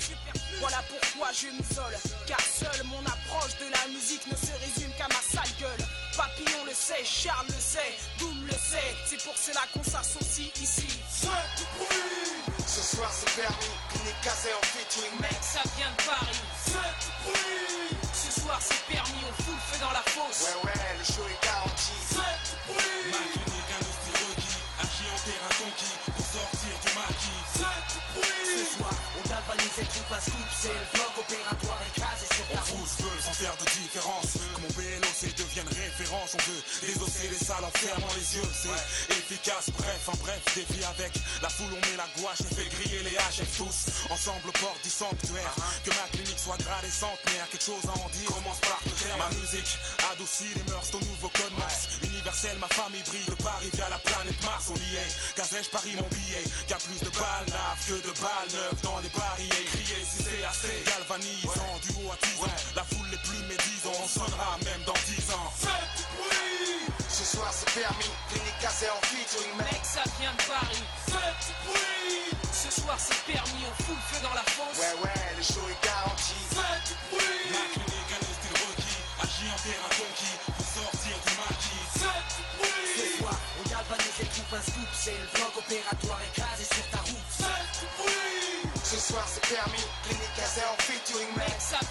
Voilà 0.59 0.81
pourquoi 0.89 1.29
je 1.33 1.53
m'isole, 1.53 1.93
car 2.25 2.41
seule 2.41 2.83
mon 2.85 3.05
approche 3.05 3.53
de 3.61 3.69
la 3.69 3.93
musique 3.93 4.25
ne 4.25 4.35
se 4.35 4.53
résume 4.57 4.91
qu'à 4.97 5.07
ma 5.07 5.21
sale 5.21 5.53
gueule. 5.59 5.85
Papillon 6.17 6.65
le 6.65 6.73
sait, 6.73 7.05
Charles 7.05 7.45
le 7.45 7.61
sait, 7.61 7.93
Doom 8.17 8.47
le 8.47 8.53
sait. 8.53 8.95
C'est 9.05 9.21
pour 9.21 9.37
cela 9.37 9.61
qu'on 9.71 9.83
s'associe 9.83 10.49
ici. 10.63 10.87
Faites 11.13 11.29
du 11.57 11.65
bruit 11.77 12.65
Ce 12.65 12.81
soir 12.95 13.11
c'est 13.13 13.39
permis, 13.39 13.75
clinique 14.05 14.21
casée 14.21 14.53
en 14.53 14.61
featuring 14.65 15.19
Mec, 15.19 15.37
ça 15.41 15.61
vient 15.77 15.89
de 15.89 16.01
Paris. 16.05 16.41
Du 16.65 17.09
bruit 17.25 17.97
Ce 18.13 18.41
soir 18.41 18.59
c'est 18.61 18.85
permis, 18.85 19.21
on 19.25 19.33
fout 19.41 19.53
le 19.53 19.63
feu 19.65 19.77
dans 19.81 19.91
la 19.91 20.03
fosse. 20.05 20.41
Ouais 20.45 20.69
ouais, 20.69 20.97
le 20.97 21.05
show 21.05 21.25
est 21.25 21.41
garanti 21.41 21.95
Faites 22.13 22.45
du 22.45 22.55
bruit 22.69 23.09
Ma 23.09 23.21
clinique 23.33 23.71
à 23.73 23.79
l'os 23.81 23.97
des 24.05 24.15
requis, 24.21 24.61
agit 24.81 25.09
en 25.09 25.19
terrain 25.25 25.53
conquis 25.57 25.95
pour 26.05 26.25
sortir 26.25 26.73
du 26.85 26.91
maquis. 26.93 27.41
Du 27.55 27.99
bruit 28.13 28.45
Ce 28.45 28.77
soir, 28.77 28.93
on 28.93 29.23
galvanise 29.25 29.77
et 29.81 29.87
coupe 29.89 30.11
un 30.13 30.21
scoop, 30.21 30.49
c'est 30.53 30.75
le 30.75 30.85
bloc 30.93 31.13
opératoire 31.17 31.79
ta 31.95 32.14
On 32.35 32.57
tous 32.67 33.03
veulent 33.03 33.23
sans 33.23 33.33
faire 33.33 33.55
de 33.55 33.65
différence. 33.79 34.35
Que 34.35 34.59
mon 34.59 34.71
BLOC 34.75 35.35
devienne 35.39 35.67
référence. 35.71 36.35
On 36.35 36.43
veut 36.51 36.61
désosser 36.83 37.27
les 37.31 37.39
salles 37.39 37.63
en 37.63 37.71
fermant 37.71 38.11
les 38.11 38.27
yeux. 38.35 38.49
C'est 38.51 39.15
efficace, 39.15 39.71
bref, 39.77 40.09
en 40.09 40.17
bref 40.19 40.41
Défi 40.55 40.83
avec 40.83 41.13
la 41.41 41.49
foule, 41.49 41.71
on 41.71 41.81
met 41.87 41.95
la 41.95 42.07
gouache 42.19 42.43
On 42.43 42.55
fait 42.55 42.67
griller 42.75 43.03
les 43.07 43.15
HF 43.15 43.47
tous. 43.55 44.11
Ensemble 44.11 44.49
aux 44.49 44.59
portes 44.59 44.83
du 44.83 44.89
sanctuaire. 44.89 45.53
Que 45.83 45.91
ma 45.95 46.07
clinique 46.11 46.39
soit 46.39 46.59
gradée 46.59 46.91
centenaire 46.91 47.47
Quelque 47.51 47.63
chose 47.63 47.85
à 47.87 47.95
en 47.95 48.09
dire, 48.11 48.27
commence 48.27 48.59
par 48.59 48.79
te 48.83 48.91
taire 48.99 49.15
Ma 49.15 49.31
musique 49.31 49.71
adoucit 50.11 50.51
les 50.55 50.65
mœurs, 50.67 50.91
ton 50.91 50.99
nouveau 50.99 51.31
code 51.31 51.55
Mars. 51.57 51.87
Universel, 52.03 52.57
ma 52.59 52.67
famille 52.67 53.03
brille 53.07 53.29
de 53.31 53.37
Paris 53.39 53.71
via 53.71 53.87
la 53.87 53.99
planète 53.99 54.39
Mars. 54.43 54.67
On 54.75 54.75
y 54.75 54.99
est, 54.99 55.11
Gazèche 55.39 55.71
Paris 55.71 55.95
mon 55.95 56.07
billet. 56.11 56.43
Y'a 56.67 56.77
plus 56.83 56.99
de 56.99 57.11
balles 57.15 57.47
naves 57.47 57.83
que 57.87 57.95
de 57.95 58.13
balles 58.19 58.51
neuves 58.51 58.81
Dans 58.83 58.99
les 58.99 59.13
barrières, 59.15 59.67
crier 59.71 60.03
si 60.03 60.19
c'est 60.19 60.43
assez. 60.43 60.83
Galvanisant, 60.83 61.79
du 61.79 61.89
haut 62.03 62.11
à 62.11 62.24
10 62.33 62.41
ans 62.41 62.47
La 62.75 62.83
foule 62.83 63.07
les 63.11 63.17
plus 63.17 63.41
médisants, 63.45 63.99
on 64.03 64.07
sonnera 64.07 64.57
même 64.63 64.83
dans 64.85 64.93
10 64.93 65.31
ans. 65.31 65.51
Faites 65.55 65.93
du 65.97 66.03
bruit. 66.17 66.93
Ce 67.09 67.23
soir 67.23 67.49
c'est 67.51 67.71
permis, 67.73 68.11
clinique 68.29 68.59
casée 68.61 68.89
en 68.89 69.01
featuring 69.05 69.55
Mec, 69.57 69.81
ça 69.83 70.03
vient 70.19 70.33
de 70.33 70.43
Paris. 70.43 70.83
Faites 71.05 71.41
du 71.47 71.53
bruit. 71.67 72.35
Ce 72.51 72.81
soir 72.81 72.97
c'est 72.97 73.21
permis, 73.31 73.63
on 73.69 73.83
fout 73.83 73.95
le 73.95 74.05
feu 74.09 74.23
dans 74.23 74.33
la 74.33 74.43
fosse. 74.43 74.79
Ouais 74.79 74.95
ouais, 75.03 75.23
le 75.37 75.43
show 75.43 75.65
est 75.69 75.85
garanti. 75.85 76.35
Faites 76.49 76.95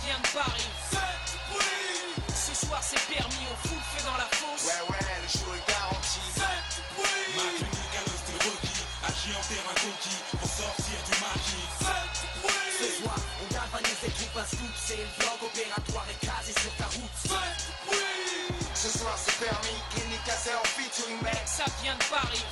vient 0.04 0.20
de 0.20 0.30
Paris. 0.36 0.68
Faites 0.90 1.32
bruit 1.48 2.24
Ce 2.28 2.54
soir 2.66 2.80
c'est 2.82 3.00
permis, 3.08 3.44
on 3.48 3.56
fout 3.68 3.78
le 3.78 3.86
feu 3.92 4.02
dans 4.04 4.18
la 4.20 4.28
fosse. 4.36 4.64
Ouais 4.68 4.82
ouais, 4.90 5.16
le 5.24 5.28
show 5.28 5.50
est 5.56 5.66
garanti 5.68 6.20
Faites 6.36 6.76
bruit 6.92 7.28
Ma 7.36 7.48
clinique 7.56 7.96
à 7.96 8.02
l'os 8.04 8.22
requis 8.44 8.82
Agit 9.08 9.32
en 9.32 9.44
terrain 9.48 9.76
conquis 9.80 10.20
pour 10.36 10.48
sortir 10.48 10.98
du 11.08 11.14
maquis 11.20 11.66
Faites 11.80 12.20
bruit 12.42 12.72
Ce 12.80 12.88
soir, 13.00 13.18
on 13.40 13.46
galvanise 13.48 14.02
et 14.04 14.12
coupe 14.12 14.36
un 14.36 14.46
scoop, 14.48 14.74
c'est 14.76 15.00
le 15.00 15.08
bloc 15.18 15.38
opératoire 15.40 16.06
est 16.12 16.20
casé 16.20 16.52
sur 16.52 16.72
ta 16.76 16.88
route. 16.92 17.16
Faites 17.24 17.64
bruit 17.88 18.52
Ce 18.74 18.88
soir 18.98 19.16
c'est 19.16 19.38
permis, 19.40 19.78
clinique 19.94 20.28
à 20.28 20.36
en 20.60 20.66
featuring 20.76 21.20
mec. 21.22 21.42
Ça 21.46 21.64
vient 21.80 21.96
de 21.96 22.04
Paris. 22.12 22.44